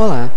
Olá, 0.00 0.33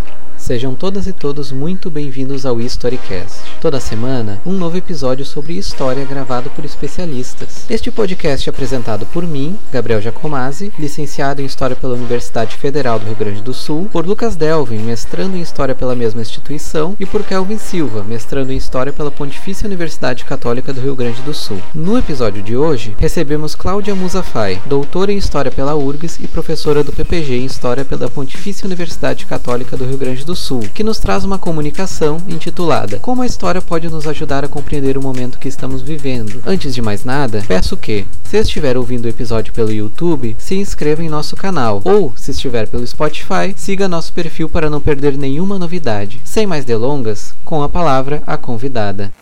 Sejam 0.48 0.74
todas 0.74 1.06
e 1.06 1.12
todos 1.12 1.52
muito 1.52 1.90
bem-vindos 1.90 2.46
ao 2.46 2.58
Historycast. 2.58 3.42
Toda 3.60 3.78
semana, 3.78 4.40
um 4.46 4.52
novo 4.52 4.78
episódio 4.78 5.22
sobre 5.22 5.58
história 5.58 6.02
gravado 6.06 6.48
por 6.48 6.64
especialistas. 6.64 7.66
Este 7.68 7.90
podcast 7.90 8.48
é 8.48 8.50
apresentado 8.50 9.04
por 9.04 9.26
mim, 9.26 9.58
Gabriel 9.70 10.00
Giacomazzi, 10.00 10.72
licenciado 10.78 11.42
em 11.42 11.44
História 11.44 11.76
pela 11.76 11.92
Universidade 11.92 12.56
Federal 12.56 12.98
do 12.98 13.04
Rio 13.04 13.14
Grande 13.14 13.42
do 13.42 13.52
Sul, 13.52 13.90
por 13.92 14.06
Lucas 14.06 14.36
Delvin, 14.36 14.78
mestrando 14.78 15.36
em 15.36 15.42
História 15.42 15.74
pela 15.74 15.94
mesma 15.94 16.22
instituição, 16.22 16.96
e 16.98 17.04
por 17.04 17.22
Kelvin 17.24 17.58
Silva, 17.58 18.02
mestrando 18.02 18.50
em 18.50 18.56
História 18.56 18.90
pela 18.90 19.10
Pontifícia 19.10 19.66
Universidade 19.66 20.24
Católica 20.24 20.72
do 20.72 20.80
Rio 20.80 20.96
Grande 20.96 21.20
do 21.20 21.34
Sul. 21.34 21.60
No 21.74 21.98
episódio 21.98 22.42
de 22.42 22.56
hoje, 22.56 22.96
recebemos 22.96 23.54
Cláudia 23.54 23.94
Musafai, 23.94 24.62
doutora 24.64 25.12
em 25.12 25.18
História 25.18 25.50
pela 25.50 25.76
URGS 25.76 26.20
e 26.22 26.26
professora 26.26 26.82
do 26.82 26.90
PPG 26.90 27.34
em 27.34 27.44
História 27.44 27.84
pela 27.84 28.08
Pontifícia 28.08 28.64
Universidade 28.64 29.26
Católica 29.26 29.76
do 29.76 29.84
Rio 29.84 29.98
Grande 29.98 30.24
do 30.24 30.37
Sul, 30.38 30.60
que 30.72 30.84
nos 30.84 30.98
traz 30.98 31.24
uma 31.24 31.38
comunicação 31.38 32.18
intitulada 32.28 32.98
Como 33.00 33.22
a 33.22 33.26
história 33.26 33.60
pode 33.60 33.88
nos 33.88 34.06
ajudar 34.06 34.44
a 34.44 34.48
compreender 34.48 34.96
o 34.96 35.02
momento 35.02 35.38
que 35.38 35.48
estamos 35.48 35.82
vivendo. 35.82 36.40
Antes 36.46 36.74
de 36.74 36.80
mais 36.80 37.04
nada, 37.04 37.44
peço 37.46 37.76
que, 37.76 38.06
se 38.24 38.36
estiver 38.36 38.76
ouvindo 38.76 39.04
o 39.04 39.08
episódio 39.08 39.52
pelo 39.52 39.72
YouTube, 39.72 40.36
se 40.38 40.54
inscreva 40.54 41.02
em 41.02 41.08
nosso 41.08 41.36
canal 41.36 41.82
ou, 41.84 42.12
se 42.16 42.30
estiver 42.30 42.68
pelo 42.68 42.86
Spotify, 42.86 43.52
siga 43.56 43.88
nosso 43.88 44.12
perfil 44.12 44.48
para 44.48 44.70
não 44.70 44.80
perder 44.80 45.16
nenhuma 45.16 45.58
novidade. 45.58 46.20
Sem 46.24 46.46
mais 46.46 46.64
delongas, 46.64 47.34
com 47.44 47.62
a 47.62 47.68
palavra 47.68 48.22
a 48.26 48.36
convidada. 48.36 49.12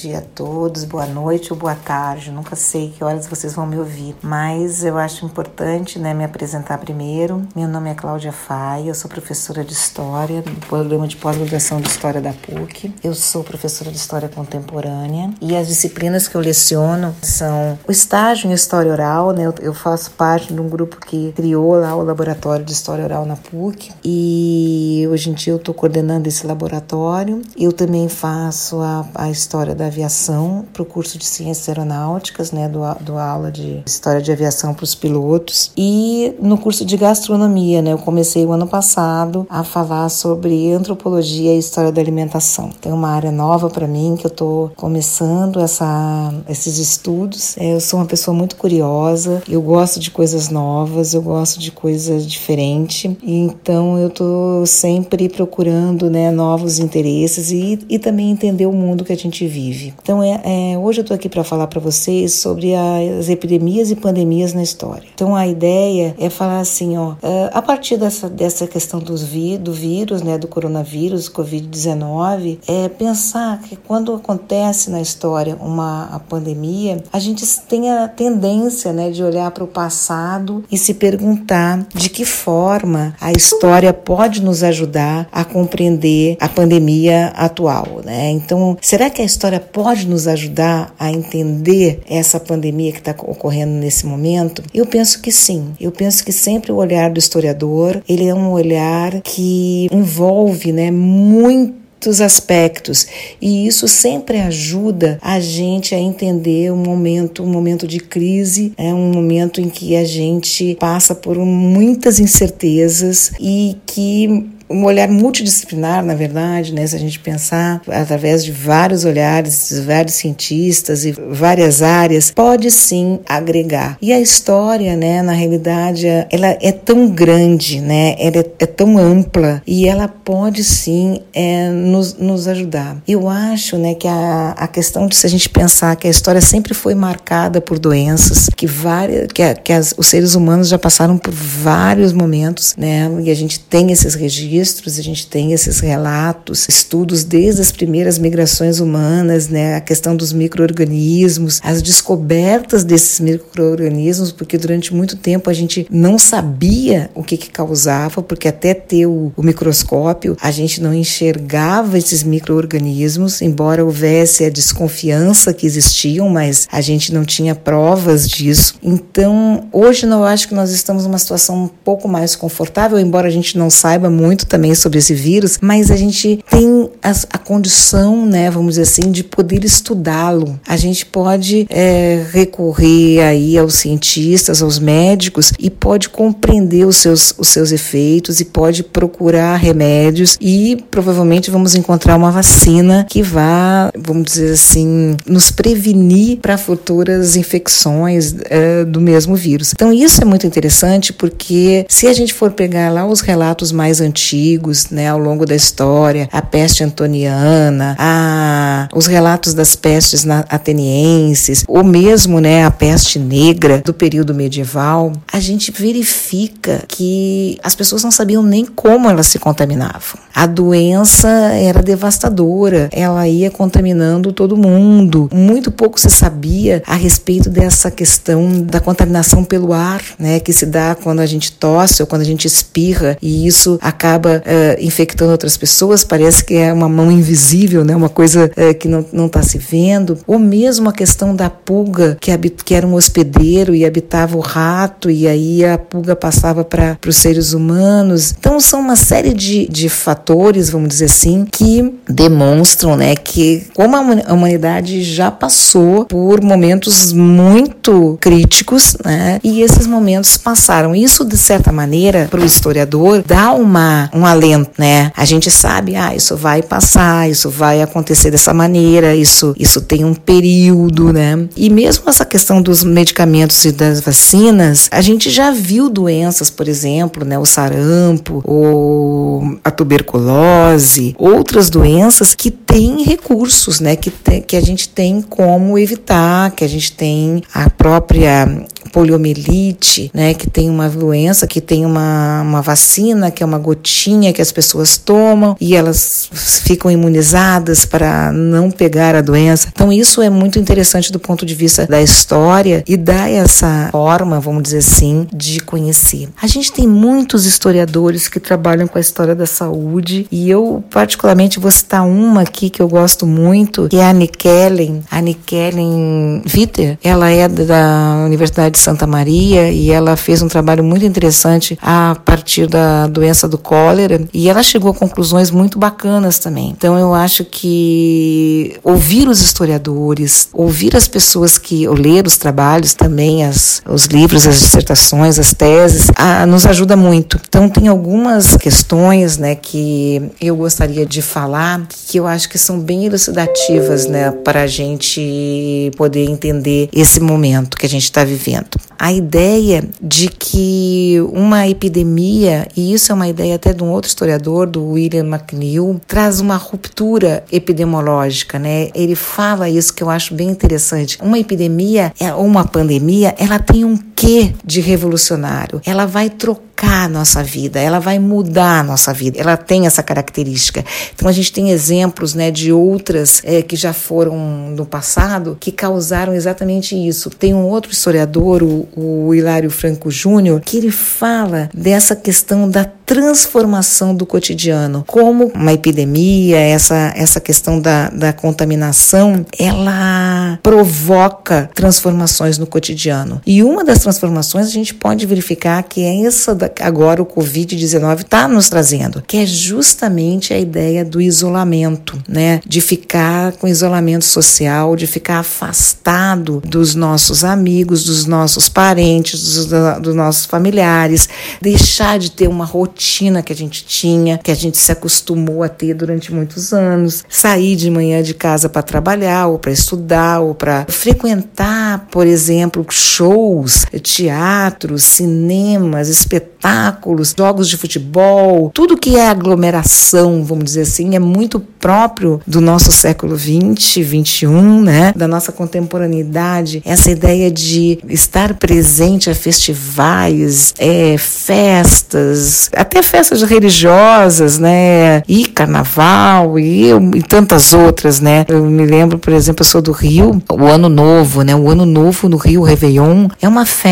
Dia 0.00 0.18
a 0.18 0.22
todos, 0.22 0.84
boa 0.84 1.04
noite 1.04 1.52
ou 1.52 1.58
boa 1.58 1.74
tarde. 1.74 2.30
Nunca 2.30 2.56
sei 2.56 2.88
que 2.90 3.04
horas 3.04 3.26
vocês 3.26 3.54
vão 3.54 3.66
me 3.66 3.76
ouvir, 3.76 4.16
mas 4.22 4.82
eu 4.82 4.96
acho 4.96 5.26
importante 5.26 5.98
né, 5.98 6.14
me 6.14 6.24
apresentar 6.24 6.78
primeiro. 6.78 7.46
Meu 7.54 7.68
nome 7.68 7.90
é 7.90 7.94
Cláudia 7.94 8.32
Faia, 8.32 8.88
eu 8.88 8.94
sou 8.94 9.10
professora 9.10 9.62
de 9.62 9.74
História 9.74 10.40
do 10.40 10.66
programa 10.66 11.06
de 11.06 11.16
pós-graduação 11.16 11.82
de 11.82 11.88
História 11.88 12.18
da 12.18 12.32
PUC. 12.32 12.94
Eu 13.04 13.12
sou 13.14 13.44
professora 13.44 13.90
de 13.90 13.98
História 13.98 14.28
Contemporânea 14.28 15.34
e 15.38 15.54
as 15.54 15.68
disciplinas 15.68 16.26
que 16.26 16.34
eu 16.34 16.40
leciono 16.40 17.14
são 17.20 17.78
o 17.86 17.92
estágio 17.92 18.50
em 18.50 18.54
História 18.54 18.90
Oral, 18.90 19.32
né? 19.32 19.52
Eu 19.60 19.74
faço 19.74 20.12
parte 20.12 20.54
de 20.54 20.60
um 20.60 20.68
grupo 20.68 20.96
que 20.96 21.32
criou 21.36 21.74
lá 21.74 21.94
o 21.94 22.02
Laboratório 22.02 22.64
de 22.64 22.72
História 22.72 23.04
Oral 23.04 23.26
na 23.26 23.36
PUC 23.36 23.92
e 24.02 25.06
hoje 25.10 25.28
em 25.28 25.34
dia 25.34 25.52
eu 25.52 25.58
estou 25.58 25.74
coordenando 25.74 26.26
esse 26.26 26.46
laboratório. 26.46 27.42
Eu 27.54 27.70
também 27.70 28.08
faço 28.08 28.80
a, 28.80 29.06
a 29.14 29.30
História 29.30 29.74
da 29.74 29.89
Aviação 29.90 30.64
para 30.72 30.82
o 30.82 30.86
curso 30.86 31.18
de 31.18 31.24
Ciências 31.24 31.68
Aeronáuticas, 31.68 32.52
né, 32.52 32.68
do, 32.68 32.80
do 33.04 33.18
aula 33.18 33.50
de 33.50 33.82
História 33.84 34.22
de 34.22 34.32
Aviação 34.32 34.72
para 34.72 34.84
os 34.84 34.94
pilotos. 34.94 35.72
E 35.76 36.34
no 36.40 36.56
curso 36.56 36.84
de 36.84 36.96
Gastronomia, 36.96 37.82
né, 37.82 37.92
eu 37.92 37.98
comecei 37.98 38.46
o 38.46 38.52
ano 38.52 38.66
passado 38.66 39.46
a 39.50 39.64
falar 39.64 40.08
sobre 40.08 40.72
Antropologia 40.72 41.54
e 41.54 41.58
História 41.58 41.92
da 41.92 42.00
Alimentação. 42.00 42.70
Então, 42.78 42.92
é 42.92 42.94
uma 42.94 43.10
área 43.10 43.32
nova 43.32 43.68
para 43.68 43.86
mim 43.86 44.16
que 44.18 44.26
eu 44.26 44.30
estou 44.30 44.70
começando 44.76 45.60
essa, 45.60 46.32
esses 46.48 46.78
estudos. 46.78 47.56
É, 47.58 47.74
eu 47.74 47.80
sou 47.80 47.98
uma 47.98 48.06
pessoa 48.06 48.36
muito 48.36 48.56
curiosa, 48.56 49.42
eu 49.48 49.60
gosto 49.60 49.98
de 49.98 50.10
coisas 50.10 50.48
novas, 50.48 51.14
eu 51.14 51.22
gosto 51.22 51.58
de 51.58 51.70
coisas 51.70 52.26
diferentes. 52.26 53.10
Então, 53.22 53.98
eu 53.98 54.08
estou 54.08 54.64
sempre 54.66 55.28
procurando 55.28 56.08
né, 56.08 56.30
novos 56.30 56.78
interesses 56.78 57.50
e, 57.50 57.78
e 57.88 57.98
também 57.98 58.30
entender 58.30 58.66
o 58.66 58.72
mundo 58.72 59.04
que 59.04 59.12
a 59.12 59.16
gente 59.16 59.46
vive. 59.46 59.79
Então, 59.88 60.22
é, 60.22 60.72
é 60.72 60.78
hoje 60.78 61.00
eu 61.00 61.02
estou 61.02 61.14
aqui 61.14 61.28
para 61.28 61.44
falar 61.44 61.66
para 61.66 61.80
vocês 61.80 62.34
sobre 62.34 62.74
as 62.74 63.28
epidemias 63.28 63.90
e 63.90 63.96
pandemias 63.96 64.52
na 64.52 64.62
história. 64.62 65.08
Então, 65.14 65.34
a 65.34 65.46
ideia 65.46 66.14
é 66.18 66.28
falar 66.28 66.60
assim, 66.60 66.96
ó, 66.96 67.14
é, 67.22 67.50
a 67.52 67.62
partir 67.62 67.96
dessa, 67.96 68.28
dessa 68.28 68.66
questão 68.66 69.00
dos 69.00 69.30
do 69.60 69.72
vírus, 69.72 70.22
né, 70.22 70.36
do 70.36 70.48
coronavírus, 70.48 71.28
Covid-19, 71.28 72.58
é 72.66 72.88
pensar 72.88 73.60
que 73.62 73.76
quando 73.76 74.12
acontece 74.12 74.90
na 74.90 75.00
história 75.00 75.56
uma 75.60 76.20
pandemia, 76.28 77.02
a 77.12 77.18
gente 77.18 77.46
tem 77.68 77.90
a 77.90 78.08
tendência, 78.08 78.92
né, 78.92 79.10
de 79.10 79.22
olhar 79.22 79.50
para 79.50 79.62
o 79.62 79.68
passado 79.68 80.64
e 80.70 80.76
se 80.76 80.94
perguntar 80.94 81.86
de 81.94 82.10
que 82.10 82.24
forma 82.24 83.14
a 83.20 83.30
história 83.32 83.92
pode 83.92 84.42
nos 84.42 84.62
ajudar 84.62 85.28
a 85.30 85.44
compreender 85.44 86.36
a 86.40 86.48
pandemia 86.48 87.28
atual, 87.36 88.00
né? 88.04 88.30
Então, 88.30 88.76
será 88.80 89.08
que 89.08 89.22
a 89.22 89.24
história 89.24 89.60
pode 89.72 90.06
nos 90.06 90.26
ajudar 90.26 90.94
a 90.98 91.10
entender 91.10 92.00
essa 92.08 92.38
pandemia 92.38 92.92
que 92.92 92.98
está 92.98 93.12
ocorrendo 93.12 93.72
nesse 93.72 94.06
momento? 94.06 94.62
Eu 94.72 94.86
penso 94.86 95.20
que 95.20 95.32
sim. 95.32 95.72
Eu 95.80 95.92
penso 95.92 96.24
que 96.24 96.32
sempre 96.32 96.72
o 96.72 96.76
olhar 96.76 97.10
do 97.10 97.18
historiador 97.18 98.02
ele 98.08 98.26
é 98.26 98.34
um 98.34 98.50
olhar 98.50 99.20
que 99.22 99.88
envolve, 99.92 100.72
né, 100.72 100.90
muito 100.90 101.80
muitos 102.00 102.22
aspectos 102.22 103.06
e 103.42 103.66
isso 103.66 103.86
sempre 103.86 104.38
ajuda 104.38 105.18
a 105.20 105.38
gente 105.38 105.94
a 105.94 105.98
entender 105.98 106.72
um 106.72 106.76
momento, 106.76 107.42
um 107.42 107.46
momento 107.46 107.86
de 107.86 108.00
crise, 108.00 108.72
é 108.78 108.94
um 108.94 109.12
momento 109.12 109.60
em 109.60 109.68
que 109.68 109.94
a 109.94 110.04
gente 110.04 110.76
passa 110.80 111.14
por 111.14 111.36
muitas 111.36 112.18
incertezas 112.18 113.32
e 113.38 113.76
que 113.84 114.48
um 114.70 114.84
olhar 114.84 115.08
multidisciplinar, 115.08 116.04
na 116.04 116.14
verdade, 116.14 116.72
né, 116.72 116.86
se 116.86 116.94
a 116.94 116.98
gente 116.98 117.18
pensar 117.18 117.82
através 117.88 118.44
de 118.44 118.52
vários 118.52 119.04
olhares, 119.04 119.82
vários 119.84 120.14
cientistas 120.14 121.04
e 121.04 121.12
várias 121.12 121.82
áreas, 121.82 122.30
pode 122.30 122.70
sim 122.70 123.18
agregar. 123.28 123.98
E 124.00 124.12
a 124.12 124.20
história, 124.20 124.96
né, 124.96 125.22
na 125.22 125.32
realidade, 125.32 126.06
ela 126.30 126.56
é 126.60 126.70
tão 126.70 127.10
grande, 127.10 127.80
né, 127.80 128.14
ela 128.18 128.38
é, 128.38 128.46
é 128.60 128.66
tão 128.66 128.96
ampla 128.96 129.60
e 129.66 129.88
ela 129.88 130.06
pode 130.06 130.62
sim 130.62 131.20
é, 131.34 131.68
nos, 131.70 132.14
nos 132.14 132.46
ajudar. 132.46 133.02
Eu 133.08 133.28
acho, 133.28 133.76
né, 133.76 133.94
que 133.94 134.06
a, 134.06 134.54
a 134.56 134.68
questão 134.68 135.08
de 135.08 135.16
se 135.16 135.26
a 135.26 135.30
gente 135.30 135.48
pensar 135.48 135.96
que 135.96 136.06
a 136.06 136.10
história 136.10 136.40
sempre 136.40 136.74
foi 136.74 136.94
marcada 136.94 137.60
por 137.60 137.78
doenças, 137.78 138.48
que 138.54 138.68
várias, 138.68 139.26
que, 139.32 139.54
que 139.54 139.72
as, 139.72 139.92
os 139.98 140.06
seres 140.06 140.36
humanos 140.36 140.68
já 140.68 140.78
passaram 140.78 141.18
por 141.18 141.32
vários 141.32 142.12
momentos, 142.12 142.76
né, 142.76 143.10
e 143.24 143.30
a 143.30 143.34
gente 143.34 143.58
tem 143.58 143.90
esses 143.90 144.14
registros 144.14 144.59
registros, 144.60 144.98
a 144.98 145.02
gente 145.02 145.26
tem 145.26 145.52
esses 145.52 145.80
relatos, 145.80 146.66
estudos 146.68 147.24
desde 147.24 147.60
as 147.60 147.72
primeiras 147.72 148.18
migrações 148.18 148.78
humanas, 148.78 149.48
né, 149.48 149.76
a 149.76 149.80
questão 149.80 150.14
dos 150.14 150.32
microorganismos, 150.32 151.60
as 151.64 151.80
descobertas 151.80 152.84
desses 152.84 153.20
microorganismos, 153.20 154.30
porque 154.30 154.58
durante 154.58 154.94
muito 154.94 155.16
tempo 155.16 155.48
a 155.48 155.52
gente 155.52 155.86
não 155.90 156.18
sabia 156.18 157.10
o 157.14 157.22
que, 157.22 157.36
que 157.36 157.50
causava, 157.50 158.22
porque 158.22 158.48
até 158.48 158.74
ter 158.74 159.06
o, 159.06 159.32
o 159.36 159.42
microscópio 159.42 160.36
a 160.40 160.50
gente 160.50 160.82
não 160.82 160.92
enxergava 160.92 161.96
esses 161.96 162.22
microorganismos, 162.22 163.40
embora 163.40 163.84
houvesse 163.84 164.44
a 164.44 164.50
desconfiança 164.50 165.54
que 165.54 165.66
existiam, 165.66 166.28
mas 166.28 166.68
a 166.70 166.80
gente 166.80 167.12
não 167.12 167.24
tinha 167.24 167.54
provas 167.54 168.28
disso. 168.28 168.74
Então, 168.82 169.68
hoje 169.72 170.06
eu 170.06 170.24
acho 170.24 170.48
que 170.48 170.54
nós 170.54 170.70
estamos 170.70 171.04
numa 171.04 171.18
situação 171.18 171.64
um 171.64 171.68
pouco 171.68 172.08
mais 172.08 172.36
confortável, 172.36 172.98
embora 172.98 173.28
a 173.28 173.30
gente 173.30 173.56
não 173.56 173.70
saiba 173.70 174.10
muito 174.10 174.46
também 174.50 174.74
sobre 174.74 174.98
esse 174.98 175.14
vírus, 175.14 175.58
mas 175.62 175.90
a 175.90 175.96
gente 175.96 176.40
tem 176.50 176.89
a, 177.02 177.38
condição, 177.38 178.26
né, 178.26 178.50
vamos 178.50 178.74
dizer 178.74 178.82
assim, 178.82 179.10
de 179.10 179.24
poder 179.24 179.64
estudá-lo. 179.64 180.58
A 180.66 180.76
gente 180.76 181.06
pode 181.06 181.66
é, 181.68 182.24
recorrer 182.30 183.20
aí 183.22 183.58
aos 183.58 183.74
cientistas, 183.74 184.62
aos 184.62 184.78
médicos 184.78 185.52
e 185.58 185.70
pode 185.70 186.08
compreender 186.08 186.86
os 186.86 186.96
seus, 186.96 187.34
os 187.36 187.48
seus 187.48 187.72
efeitos 187.72 188.40
e 188.40 188.44
pode 188.44 188.82
procurar 188.82 189.56
remédios 189.56 190.36
e 190.40 190.84
provavelmente 190.90 191.50
vamos 191.50 191.74
encontrar 191.74 192.16
uma 192.16 192.30
vacina 192.30 193.06
que 193.08 193.22
vá, 193.22 193.90
vamos 193.96 194.24
dizer 194.24 194.52
assim, 194.52 195.16
nos 195.26 195.50
prevenir 195.50 196.38
para 196.38 196.58
futuras 196.58 197.36
infecções 197.36 198.34
é, 198.48 198.84
do 198.84 199.00
mesmo 199.00 199.34
vírus. 199.34 199.72
Então 199.72 199.92
isso 199.92 200.22
é 200.22 200.24
muito 200.24 200.46
interessante 200.46 201.12
porque 201.12 201.86
se 201.88 202.06
a 202.06 202.12
gente 202.12 202.32
for 202.34 202.52
pegar 202.52 202.92
lá 202.92 203.06
os 203.06 203.20
relatos 203.20 203.72
mais 203.72 204.00
antigos, 204.00 204.90
né, 204.90 205.08
ao 205.08 205.18
longo 205.18 205.46
da 205.46 205.54
história, 205.54 206.28
a 206.32 206.42
peste 206.42 206.84
antoniana, 206.90 207.96
a, 207.98 208.88
os 208.94 209.06
relatos 209.06 209.54
das 209.54 209.74
pestes 209.74 210.26
atenienses, 210.48 211.64
ou 211.66 211.82
mesmo, 211.82 212.40
né, 212.40 212.64
a 212.64 212.70
peste 212.70 213.18
negra 213.18 213.82
do 213.84 213.94
período 213.94 214.34
medieval, 214.34 215.12
a 215.32 215.40
gente 215.40 215.70
verifica 215.70 216.82
que 216.86 217.58
as 217.62 217.74
pessoas 217.74 218.04
não 218.04 218.10
sabiam 218.10 218.42
nem 218.42 218.66
como 218.66 219.08
elas 219.08 219.26
se 219.28 219.38
contaminavam. 219.38 220.20
A 220.34 220.46
doença 220.46 221.28
era 221.28 221.82
devastadora, 221.82 222.88
ela 222.92 223.26
ia 223.26 223.50
contaminando 223.50 224.32
todo 224.32 224.56
mundo. 224.56 225.28
Muito 225.32 225.70
pouco 225.70 226.00
se 226.00 226.10
sabia 226.10 226.82
a 226.86 226.94
respeito 226.94 227.48
dessa 227.48 227.90
questão 227.90 228.62
da 228.62 228.80
contaminação 228.80 229.44
pelo 229.44 229.72
ar, 229.72 230.02
né, 230.18 230.40
que 230.40 230.52
se 230.52 230.66
dá 230.66 230.94
quando 230.94 231.20
a 231.20 231.26
gente 231.26 231.52
tosse 231.52 232.02
ou 232.02 232.06
quando 232.06 232.22
a 232.22 232.24
gente 232.24 232.46
espirra, 232.46 233.16
e 233.22 233.46
isso 233.46 233.78
acaba 233.80 234.38
uh, 234.38 234.84
infectando 234.84 235.32
outras 235.32 235.56
pessoas, 235.56 236.04
parece 236.04 236.44
que 236.44 236.54
é 236.54 236.72
uma 236.80 236.88
mão 236.88 237.10
invisível, 237.10 237.84
né? 237.84 237.94
Uma 237.94 238.08
coisa 238.08 238.46
uh, 238.46 238.74
que 238.74 238.88
não 238.88 239.26
está 239.26 239.42
se 239.42 239.58
vendo. 239.58 240.18
Ou 240.26 240.38
mesmo 240.38 240.88
a 240.88 240.92
questão 240.92 241.34
da 241.34 241.50
pulga, 241.50 242.16
que, 242.20 242.36
que 242.50 242.74
era 242.74 242.86
um 242.86 242.94
hospedeiro 242.94 243.74
e 243.74 243.84
habitava 243.84 244.36
o 244.36 244.40
rato, 244.40 245.10
e 245.10 245.26
aí 245.26 245.64
a 245.64 245.76
pulga 245.78 246.16
passava 246.16 246.64
para 246.64 246.98
os 247.06 247.16
seres 247.16 247.52
humanos. 247.52 248.34
Então, 248.38 248.58
são 248.58 248.80
uma 248.80 248.96
série 248.96 249.32
de, 249.32 249.68
de 249.68 249.88
fatores, 249.88 250.70
vamos 250.70 250.88
dizer 250.88 251.06
assim, 251.06 251.46
que 251.50 251.94
demonstram 252.08 252.96
né, 252.96 253.14
que 253.14 253.66
como 253.74 253.96
a 253.96 254.32
humanidade 254.32 255.02
já 255.02 255.30
passou 255.30 256.04
por 256.06 256.42
momentos 256.42 257.12
muito 257.12 258.18
críticos, 258.20 258.96
né, 259.04 259.40
e 259.42 259.62
esses 259.62 259.86
momentos 259.86 260.36
passaram. 260.36 260.94
Isso, 260.94 261.24
de 261.24 261.36
certa 261.36 261.72
maneira, 261.72 262.28
para 262.30 262.40
o 262.40 262.44
historiador, 262.44 263.22
dá 263.26 263.52
uma, 263.52 264.10
um 264.14 264.24
alento. 264.24 264.70
Né? 264.78 265.12
A 265.16 265.24
gente 265.24 265.50
sabe, 265.50 265.96
ah, 265.96 266.14
isso 266.14 266.36
vai 266.36 266.62
passar, 266.70 267.28
isso 267.28 267.50
vai 267.50 267.82
acontecer 267.82 268.30
dessa 268.30 268.54
maneira, 268.54 269.16
isso, 269.16 269.52
isso 269.58 269.80
tem 269.80 270.04
um 270.04 270.14
período. 270.14 271.12
Né? 271.12 271.48
E 271.56 271.68
mesmo 271.68 272.08
essa 272.08 272.24
questão 272.24 272.62
dos 272.62 272.84
medicamentos 272.84 273.64
e 273.64 273.72
das 273.72 274.00
vacinas, 274.00 274.88
a 274.92 275.00
gente 275.00 275.28
já 275.28 275.50
viu 275.50 275.90
doenças, 275.90 276.48
por 276.48 276.68
exemplo, 276.68 277.24
né, 277.24 277.36
o 277.36 277.44
sarampo, 277.44 278.40
ou 278.44 279.58
a 279.64 279.70
tuberculose, 279.70 281.16
outras 281.18 281.68
doenças 281.68 282.34
que 282.34 282.50
têm 282.52 283.02
recursos, 283.02 283.80
né, 283.80 283.96
que, 283.96 284.10
te, 284.10 284.40
que 284.40 284.56
a 284.56 284.60
gente 284.60 284.88
tem 284.88 285.20
como 285.20 285.76
evitar, 285.76 286.52
que 286.52 286.64
a 286.64 286.68
gente 286.68 286.92
tem 286.92 287.42
a 287.52 287.68
própria 287.68 288.46
poliomielite, 288.92 290.10
né, 290.14 290.34
que 290.34 290.48
tem 290.48 290.68
uma 290.68 290.88
doença, 290.88 291.46
que 291.46 291.60
tem 291.60 291.84
uma, 291.84 292.42
uma 292.42 292.62
vacina, 292.62 293.30
que 293.30 293.42
é 293.42 293.46
uma 293.46 293.58
gotinha 293.58 294.32
que 294.32 294.42
as 294.42 294.52
pessoas 294.52 294.98
tomam 294.98 295.56
e 295.60 295.74
elas 295.74 296.28
ficam 296.62 296.90
imunizadas 296.90 297.84
para 297.84 298.32
não 298.32 298.70
pegar 298.70 299.14
a 299.14 299.20
doença. 299.20 299.68
Então 299.72 299.92
isso 299.92 300.22
é 300.22 300.30
muito 300.30 300.58
interessante 300.58 301.12
do 301.12 301.18
ponto 301.18 301.44
de 301.44 301.54
vista 301.54 301.86
da 301.86 302.00
história 302.00 302.84
e 302.86 302.96
dá 302.96 303.28
essa 303.28 303.88
forma, 303.90 304.40
vamos 304.40 304.62
dizer 304.62 304.78
assim, 304.78 305.26
de 305.32 305.60
conhecer. 305.60 306.28
A 306.40 306.46
gente 306.46 306.72
tem 306.72 306.86
muitos 306.86 307.46
historiadores 307.46 308.28
que 308.28 308.40
trabalham 308.40 308.86
com 308.86 308.98
a 308.98 309.00
história 309.00 309.34
da 309.34 309.46
saúde 309.46 310.26
e 310.30 310.48
eu 310.50 310.82
particularmente 310.90 311.58
vou 311.58 311.70
citar 311.70 312.06
uma 312.06 312.42
aqui 312.42 312.70
que 312.70 312.80
eu 312.80 312.88
gosto 312.88 313.26
muito, 313.26 313.88
que 313.88 313.96
é 313.96 314.04
a 314.04 314.12
Nikellen, 314.12 315.02
a 315.10 315.20
Nikellen 315.20 316.42
Witter. 316.54 316.98
Ela 317.02 317.30
é 317.30 317.48
da 317.48 318.22
Universidade 318.24 318.72
de 318.72 318.78
Santa 318.78 319.06
Maria 319.06 319.70
e 319.70 319.90
ela 319.90 320.16
fez 320.16 320.42
um 320.42 320.48
trabalho 320.48 320.84
muito 320.84 321.04
interessante 321.04 321.78
a 321.80 322.16
partir 322.24 322.66
da 322.66 323.06
doença 323.06 323.48
do 323.48 323.58
cólera 323.58 324.20
e 324.32 324.48
ela 324.48 324.62
chegou 324.62 324.90
a 324.90 324.94
conclusões 324.94 325.50
muito 325.50 325.78
bacanas 325.78 326.38
também. 326.38 326.49
Então 326.58 326.98
eu 326.98 327.14
acho 327.14 327.44
que 327.44 328.78
ouvir 328.82 329.28
os 329.28 329.40
historiadores, 329.40 330.48
ouvir 330.52 330.96
as 330.96 331.06
pessoas 331.06 331.58
que 331.58 331.86
ou 331.86 331.94
ler 331.94 332.26
os 332.26 332.36
trabalhos 332.36 332.94
também, 332.94 333.44
as, 333.44 333.82
os 333.88 334.04
livros, 334.06 334.46
as 334.46 334.58
dissertações, 334.58 335.38
as 335.38 335.52
teses, 335.54 336.10
a, 336.16 336.46
nos 336.46 336.66
ajuda 336.66 336.96
muito. 336.96 337.40
Então 337.48 337.68
tem 337.68 337.88
algumas 337.88 338.56
questões, 338.56 339.38
né, 339.38 339.54
que 339.54 340.30
eu 340.40 340.56
gostaria 340.56 341.06
de 341.06 341.22
falar 341.22 341.86
que 342.08 342.18
eu 342.18 342.26
acho 342.26 342.48
que 342.48 342.58
são 342.58 342.80
bem 342.80 343.06
elucidativas, 343.06 344.06
né, 344.06 344.30
para 344.30 344.62
a 344.62 344.66
gente 344.66 345.90
poder 345.96 346.24
entender 346.24 346.88
esse 346.92 347.20
momento 347.20 347.76
que 347.76 347.86
a 347.86 347.88
gente 347.88 348.04
está 348.04 348.24
vivendo 348.24 348.78
a 349.00 349.10
ideia 349.10 349.82
de 349.98 350.28
que 350.28 351.16
uma 351.32 351.66
epidemia, 351.66 352.68
e 352.76 352.92
isso 352.92 353.10
é 353.10 353.14
uma 353.14 353.28
ideia 353.28 353.54
até 353.54 353.72
de 353.72 353.82
um 353.82 353.88
outro 353.88 354.08
historiador, 354.08 354.66
do 354.66 354.90
William 354.90 355.24
McNeill, 355.24 355.98
traz 356.06 356.38
uma 356.40 356.56
ruptura 356.56 357.44
epidemiológica, 357.50 358.58
né? 358.58 358.88
Ele 358.94 359.14
fala 359.14 359.68
isso 359.68 359.94
que 359.94 360.02
eu 360.02 360.10
acho 360.10 360.34
bem 360.34 360.48
interessante. 360.48 361.18
Uma 361.20 361.38
epidemia 361.38 362.12
é, 362.18 362.32
ou 362.34 362.44
uma 362.44 362.66
pandemia, 362.66 363.34
ela 363.38 363.58
tem 363.58 363.84
um 363.84 363.96
quê 364.20 364.52
de 364.62 364.82
revolucionário. 364.82 365.80
Ela 365.86 366.04
vai 366.04 366.28
trocar 366.28 367.06
a 367.06 367.08
nossa 367.08 367.42
vida, 367.42 367.80
ela 367.80 367.98
vai 367.98 368.18
mudar 368.18 368.80
a 368.80 368.82
nossa 368.82 369.14
vida. 369.14 369.40
Ela 369.40 369.56
tem 369.56 369.86
essa 369.86 370.02
característica. 370.02 370.84
Então 371.14 371.26
a 371.26 371.32
gente 371.32 371.50
tem 371.50 371.70
exemplos, 371.70 372.34
né, 372.34 372.50
de 372.50 372.70
outras 372.70 373.40
é, 373.44 373.62
que 373.62 373.76
já 373.76 373.94
foram 373.94 374.70
no 374.76 374.84
passado 374.84 375.56
que 375.58 375.72
causaram 375.72 376.34
exatamente 376.34 376.94
isso. 376.94 377.30
Tem 377.30 377.54
um 377.54 377.64
outro 377.64 377.92
historiador, 377.92 378.62
o, 378.62 378.88
o 378.94 379.34
Hilário 379.34 379.70
Franco 379.70 380.10
Júnior, 380.10 380.60
que 380.60 380.76
ele 380.76 380.90
fala 380.90 381.70
dessa 381.72 382.14
questão 382.14 382.68
da 382.68 382.84
transformação 383.10 384.14
do 384.14 384.24
cotidiano, 384.24 385.02
como 385.04 385.46
uma 385.46 385.72
epidemia, 385.72 386.60
essa, 386.60 387.12
essa 387.16 387.40
questão 387.40 387.80
da, 387.80 388.08
da 388.08 388.32
contaminação, 388.32 389.44
ela 389.58 390.60
provoca 390.62 391.68
transformações 391.74 392.56
no 392.56 392.68
cotidiano. 392.68 393.42
E 393.44 393.64
uma 393.64 393.82
das 393.82 394.04
transformações 394.10 394.66
a 394.66 394.70
gente 394.70 394.92
pode 394.92 395.24
verificar 395.24 395.82
que 395.84 396.02
é 396.02 396.26
essa 396.26 396.56
agora 396.80 397.22
o 397.22 397.26
Covid-19 397.26 398.22
está 398.22 398.48
nos 398.48 398.68
trazendo, 398.68 399.22
que 399.24 399.36
é 399.36 399.46
justamente 399.46 400.52
a 400.52 400.58
ideia 400.58 401.04
do 401.04 401.20
isolamento, 401.20 402.20
né? 402.28 402.60
De 402.66 402.80
ficar 402.80 403.52
com 403.52 403.68
isolamento 403.68 404.24
social, 404.24 404.96
de 404.96 405.06
ficar 405.06 405.38
afastado 405.38 406.60
dos 406.66 406.94
nossos 406.94 407.44
amigos, 407.44 408.04
dos 408.04 408.26
nossos 408.26 408.68
parentes, 408.68 409.40
dos, 409.40 409.66
dos 410.00 410.14
nossos 410.14 410.44
familiares, 410.44 411.28
deixar 411.60 412.18
de 412.18 412.30
ter 412.32 412.48
uma 412.48 412.64
rotina 412.64 413.42
que 413.42 413.52
a 413.52 413.56
gente 413.56 413.84
tinha, 413.84 414.38
que 414.38 414.50
a 414.50 414.56
gente 414.56 414.76
se 414.76 414.90
acostumou 414.90 415.62
a 415.62 415.68
ter 415.68 415.94
durante 415.94 416.32
muitos 416.32 416.72
anos, 416.72 417.24
sair 417.28 417.76
de 417.76 417.90
manhã 417.90 418.22
de 418.22 418.34
casa 418.34 418.68
para 418.68 418.82
trabalhar 418.82 419.46
ou 419.46 419.58
para 419.58 419.70
estudar 419.70 420.40
ou 420.40 420.54
para 420.54 420.84
frequentar, 420.88 422.08
por 422.10 422.26
exemplo, 422.26 422.84
shows, 422.90 423.86
teatros, 424.00 425.04
cinemas, 425.04 426.08
espetáculos, 426.08 427.34
jogos 427.36 427.68
de 427.68 427.76
futebol, 427.76 428.70
tudo 428.74 428.96
que 428.96 429.16
é 429.16 429.28
aglomeração, 429.28 430.44
vamos 430.44 430.64
dizer 430.64 430.82
assim, 430.82 431.14
é 431.14 431.18
muito 431.18 431.60
próprio 431.60 432.40
do 432.46 432.60
nosso 432.60 432.92
século 432.92 433.36
20, 433.36 434.02
21, 434.02 434.82
né? 434.82 435.12
Da 435.16 435.26
nossa 435.26 435.52
contemporaneidade, 435.52 436.82
essa 436.84 437.10
ideia 437.10 437.50
de 437.50 437.98
estar 438.08 438.54
presente 438.54 439.30
a 439.30 439.34
festivais, 439.34 440.74
é, 440.78 441.16
festas, 441.18 442.70
até 442.74 443.02
festas 443.02 443.42
religiosas, 443.42 444.58
né? 444.58 445.22
E 445.26 445.46
carnaval 445.46 446.58
e, 446.58 446.90
e 447.14 447.22
tantas 447.22 447.72
outras, 447.72 448.20
né? 448.20 448.44
Eu 448.48 448.64
me 448.66 448.84
lembro, 448.84 449.18
por 449.18 449.32
exemplo, 449.32 449.62
eu 449.62 449.68
sou 449.68 449.80
do 449.80 449.92
Rio, 449.92 450.42
o 450.50 450.66
Ano 450.66 450.88
Novo, 450.88 451.42
né? 451.42 451.54
O 451.54 451.70
Ano 451.70 451.86
Novo 451.86 452.28
no 452.28 452.36
Rio, 452.36 452.62
Réveillon, 452.62 453.28
é 453.40 453.48
uma 453.48 453.64
festa 453.64 453.89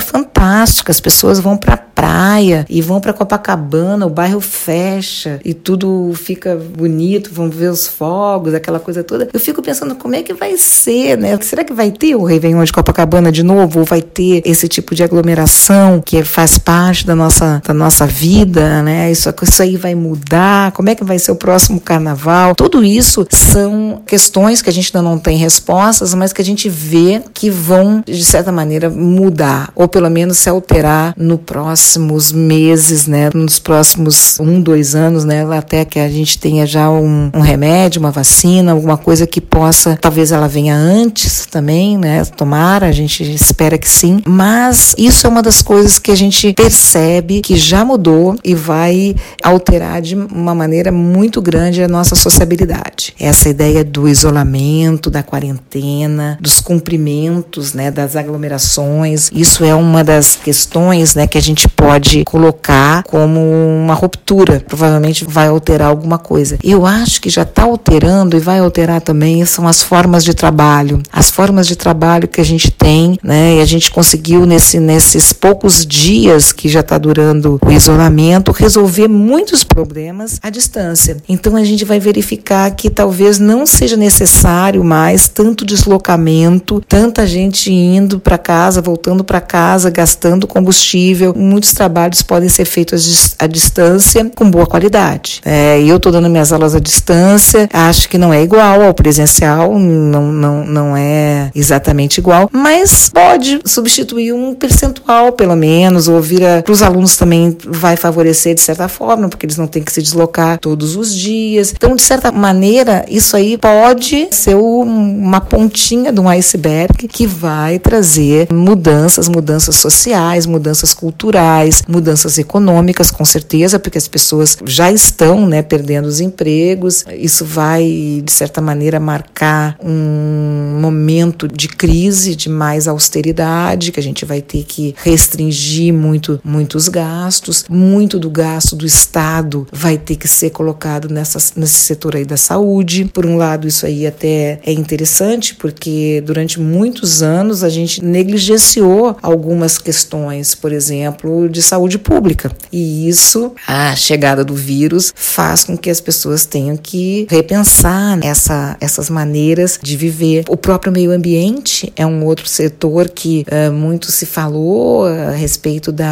fantástica. 0.00 0.90
As 0.90 1.00
pessoas 1.00 1.40
vão 1.40 1.56
para 1.56 1.76
praia 2.00 2.64
e 2.70 2.80
vão 2.80 2.98
para 2.98 3.12
Copacabana, 3.12 4.06
o 4.06 4.10
bairro 4.10 4.40
fecha 4.40 5.38
e 5.44 5.52
tudo 5.52 6.12
fica 6.14 6.56
bonito, 6.56 7.30
vão 7.30 7.50
ver 7.50 7.70
os 7.70 7.86
fogos, 7.86 8.54
aquela 8.54 8.80
coisa 8.80 9.04
toda. 9.04 9.28
Eu 9.30 9.38
fico 9.38 9.60
pensando 9.60 9.94
como 9.94 10.14
é 10.14 10.22
que 10.22 10.32
vai 10.32 10.56
ser, 10.56 11.18
né? 11.18 11.38
Será 11.42 11.62
que 11.62 11.74
vai 11.74 11.90
ter 11.90 12.14
o 12.14 12.24
Réveillon 12.24 12.64
de 12.64 12.72
Copacabana 12.72 13.30
de 13.30 13.42
novo? 13.42 13.80
Ou 13.80 13.84
vai 13.84 14.00
ter 14.00 14.40
esse 14.46 14.66
tipo 14.66 14.94
de 14.94 15.02
aglomeração 15.02 16.00
que 16.00 16.24
faz 16.24 16.56
parte 16.56 17.06
da 17.06 17.14
nossa, 17.14 17.60
da 17.66 17.74
nossa 17.74 18.06
vida, 18.06 18.82
né? 18.82 19.12
Isso, 19.12 19.28
isso 19.42 19.62
aí 19.62 19.76
vai 19.76 19.94
mudar? 19.94 20.72
Como 20.72 20.88
é 20.88 20.94
que 20.94 21.04
vai 21.04 21.18
ser 21.18 21.32
o 21.32 21.36
próximo 21.36 21.82
carnaval? 21.82 22.54
Tudo 22.54 22.82
isso 22.82 23.26
são 23.30 24.00
questões 24.06 24.62
que 24.62 24.70
a 24.70 24.72
gente 24.72 24.90
ainda 24.96 25.06
não 25.06 25.18
tem 25.18 25.36
respostas, 25.36 26.14
mas 26.14 26.32
que 26.32 26.40
a 26.40 26.44
gente 26.44 26.66
vê 26.66 27.20
que 27.34 27.50
vão, 27.50 28.02
de 28.06 28.24
certa 28.24 28.50
maneira, 28.50 28.88
mudar, 28.88 29.70
ou 29.74 29.86
pelo 29.86 30.08
menos 30.08 30.38
se 30.38 30.48
alterar 30.48 31.12
no 31.14 31.36
próximo 31.36 31.89
próximos 31.90 32.30
meses, 32.30 33.08
né, 33.08 33.30
nos 33.34 33.58
próximos 33.58 34.38
um, 34.38 34.60
dois 34.60 34.94
anos, 34.94 35.24
né, 35.24 35.44
até 35.56 35.84
que 35.84 35.98
a 35.98 36.08
gente 36.08 36.38
tenha 36.38 36.64
já 36.64 36.88
um, 36.88 37.32
um 37.34 37.40
remédio, 37.40 37.98
uma 37.98 38.12
vacina, 38.12 38.70
alguma 38.70 38.96
coisa 38.96 39.26
que 39.26 39.40
possa, 39.40 39.98
talvez 40.00 40.30
ela 40.30 40.46
venha 40.46 40.76
antes 40.76 41.46
também, 41.46 41.98
né, 41.98 42.24
tomara, 42.24 42.86
a 42.86 42.92
gente 42.92 43.24
espera 43.34 43.76
que 43.76 43.88
sim, 43.88 44.22
mas 44.24 44.94
isso 44.96 45.26
é 45.26 45.30
uma 45.30 45.42
das 45.42 45.62
coisas 45.62 45.98
que 45.98 46.12
a 46.12 46.14
gente 46.14 46.52
percebe 46.52 47.40
que 47.40 47.56
já 47.56 47.84
mudou 47.84 48.36
e 48.44 48.54
vai 48.54 49.16
alterar 49.42 50.00
de 50.00 50.14
uma 50.14 50.54
maneira 50.54 50.92
muito 50.92 51.42
grande 51.42 51.82
a 51.82 51.88
nossa 51.88 52.14
sociabilidade. 52.14 53.14
Essa 53.18 53.48
ideia 53.48 53.82
do 53.82 54.08
isolamento, 54.08 55.10
da 55.10 55.24
quarentena, 55.24 56.38
dos 56.40 56.60
cumprimentos, 56.60 57.74
né, 57.74 57.90
das 57.90 58.14
aglomerações, 58.14 59.28
isso 59.34 59.64
é 59.64 59.74
uma 59.74 60.04
das 60.04 60.36
questões, 60.36 61.16
né, 61.16 61.26
que 61.26 61.38
a 61.38 61.42
gente 61.42 61.66
pode 61.80 62.24
colocar 62.24 63.02
como 63.04 63.40
uma 63.40 63.94
ruptura, 63.94 64.62
provavelmente 64.68 65.24
vai 65.24 65.48
alterar 65.48 65.88
alguma 65.88 66.18
coisa. 66.18 66.58
Eu 66.62 66.84
acho 66.84 67.22
que 67.22 67.30
já 67.30 67.42
está 67.42 67.62
alterando 67.62 68.36
e 68.36 68.40
vai 68.40 68.58
alterar 68.58 69.00
também 69.00 69.44
são 69.46 69.66
as 69.66 69.82
formas 69.82 70.22
de 70.22 70.34
trabalho, 70.34 71.02
as 71.10 71.30
formas 71.30 71.66
de 71.66 71.76
trabalho 71.76 72.28
que 72.28 72.40
a 72.40 72.44
gente 72.44 72.70
tem, 72.70 73.18
né? 73.22 73.56
E 73.56 73.60
a 73.62 73.64
gente 73.64 73.90
conseguiu 73.90 74.44
nesse, 74.44 74.78
nesses 74.78 75.32
poucos 75.32 75.86
dias 75.86 76.52
que 76.52 76.68
já 76.68 76.80
está 76.80 76.98
durando 76.98 77.58
o 77.64 77.72
isolamento 77.72 78.52
resolver 78.52 79.08
muitos 79.08 79.64
problemas 79.64 80.38
à 80.42 80.50
distância. 80.50 81.16
Então 81.26 81.56
a 81.56 81.64
gente 81.64 81.84
vai 81.86 81.98
verificar 81.98 82.70
que 82.72 82.90
talvez 82.90 83.38
não 83.38 83.64
seja 83.64 83.96
necessário 83.96 84.84
mais 84.84 85.28
tanto 85.28 85.64
deslocamento, 85.64 86.82
tanta 86.86 87.26
gente 87.26 87.72
indo 87.72 88.20
para 88.20 88.36
casa, 88.36 88.82
voltando 88.82 89.24
para 89.24 89.40
casa, 89.40 89.88
gastando 89.88 90.46
combustível. 90.46 91.32
Muitos 91.34 91.69
trabalhos 91.72 92.22
podem 92.22 92.48
ser 92.48 92.64
feitos 92.64 93.34
à 93.38 93.46
distância 93.46 94.30
com 94.34 94.50
boa 94.50 94.66
qualidade. 94.66 95.40
É, 95.44 95.80
eu 95.82 95.96
estou 95.96 96.12
dando 96.12 96.28
minhas 96.28 96.52
aulas 96.52 96.74
à 96.74 96.80
distância, 96.80 97.68
acho 97.72 98.08
que 98.08 98.18
não 98.18 98.32
é 98.32 98.42
igual 98.42 98.82
ao 98.82 98.94
presencial, 98.94 99.78
não, 99.78 100.32
não, 100.32 100.64
não 100.64 100.96
é 100.96 101.50
exatamente 101.54 102.18
igual, 102.18 102.48
mas 102.52 103.08
pode 103.08 103.60
substituir 103.64 104.32
um 104.32 104.54
percentual, 104.54 105.32
pelo 105.32 105.56
menos, 105.56 106.08
ou 106.08 106.20
vir 106.20 106.40
para 106.64 106.72
os 106.72 106.82
alunos 106.82 107.16
também 107.16 107.56
vai 107.66 107.96
favorecer 107.96 108.54
de 108.54 108.60
certa 108.60 108.88
forma, 108.88 109.28
porque 109.28 109.46
eles 109.46 109.56
não 109.56 109.66
têm 109.66 109.82
que 109.82 109.92
se 109.92 110.02
deslocar 110.02 110.58
todos 110.58 110.96
os 110.96 111.14
dias. 111.14 111.72
Então, 111.76 111.94
de 111.94 112.02
certa 112.02 112.32
maneira, 112.32 113.04
isso 113.08 113.36
aí 113.36 113.58
pode 113.58 114.28
ser 114.30 114.54
uma 114.54 115.40
pontinha 115.40 116.12
de 116.12 116.20
um 116.20 116.28
iceberg 116.28 117.08
que 117.08 117.26
vai 117.26 117.78
trazer 117.78 118.48
mudanças, 118.52 119.28
mudanças 119.28 119.76
sociais, 119.76 120.46
mudanças 120.46 120.94
culturais, 120.94 121.59
mudanças 121.88 122.38
econômicas, 122.38 123.10
com 123.10 123.24
certeza, 123.24 123.78
porque 123.78 123.98
as 123.98 124.08
pessoas 124.08 124.56
já 124.64 124.90
estão 124.90 125.46
né, 125.46 125.62
perdendo 125.62 126.06
os 126.06 126.20
empregos. 126.20 127.04
Isso 127.12 127.44
vai, 127.44 128.22
de 128.24 128.32
certa 128.32 128.60
maneira, 128.60 129.00
marcar 129.00 129.76
um 129.82 130.78
momento 130.80 131.48
de 131.48 131.68
crise, 131.68 132.34
de 132.34 132.48
mais 132.48 132.88
austeridade, 132.88 133.92
que 133.92 134.00
a 134.00 134.02
gente 134.02 134.24
vai 134.24 134.40
ter 134.40 134.64
que 134.64 134.94
restringir 135.02 135.92
muito, 135.92 136.40
muitos 136.44 136.88
gastos. 136.88 137.64
Muito 137.68 138.18
do 138.18 138.30
gasto 138.30 138.76
do 138.76 138.86
Estado 138.86 139.66
vai 139.72 139.98
ter 139.98 140.16
que 140.16 140.28
ser 140.28 140.50
colocado 140.50 141.08
nessa, 141.08 141.38
nesse 141.56 141.78
setor 141.78 142.16
aí 142.16 142.24
da 142.24 142.36
saúde. 142.36 143.04
Por 143.12 143.26
um 143.26 143.36
lado, 143.36 143.66
isso 143.66 143.86
aí 143.86 144.06
até 144.06 144.60
é 144.64 144.72
interessante, 144.72 145.54
porque 145.54 146.22
durante 146.24 146.60
muitos 146.60 147.22
anos 147.22 147.62
a 147.62 147.68
gente 147.68 148.04
negligenciou 148.04 149.16
algumas 149.22 149.78
questões, 149.78 150.54
por 150.54 150.72
exemplo, 150.72 151.48
de 151.50 151.62
saúde 151.62 151.98
pública. 151.98 152.50
E 152.72 153.08
isso, 153.08 153.52
a 153.66 153.94
chegada 153.96 154.44
do 154.44 154.54
vírus, 154.54 155.12
faz 155.14 155.64
com 155.64 155.76
que 155.76 155.90
as 155.90 156.00
pessoas 156.00 156.44
tenham 156.46 156.76
que 156.76 157.26
repensar 157.28 158.18
essa, 158.22 158.76
essas 158.80 159.10
maneiras 159.10 159.78
de 159.82 159.96
viver. 159.96 160.44
O 160.48 160.56
próprio 160.56 160.92
meio 160.92 161.10
ambiente 161.10 161.92
é 161.96 162.06
um 162.06 162.24
outro 162.24 162.46
setor 162.46 163.08
que 163.08 163.44
uh, 163.48 163.72
muito 163.72 164.10
se 164.10 164.26
falou 164.26 165.06
a 165.06 165.32
respeito 165.32 165.92
do 165.92 166.02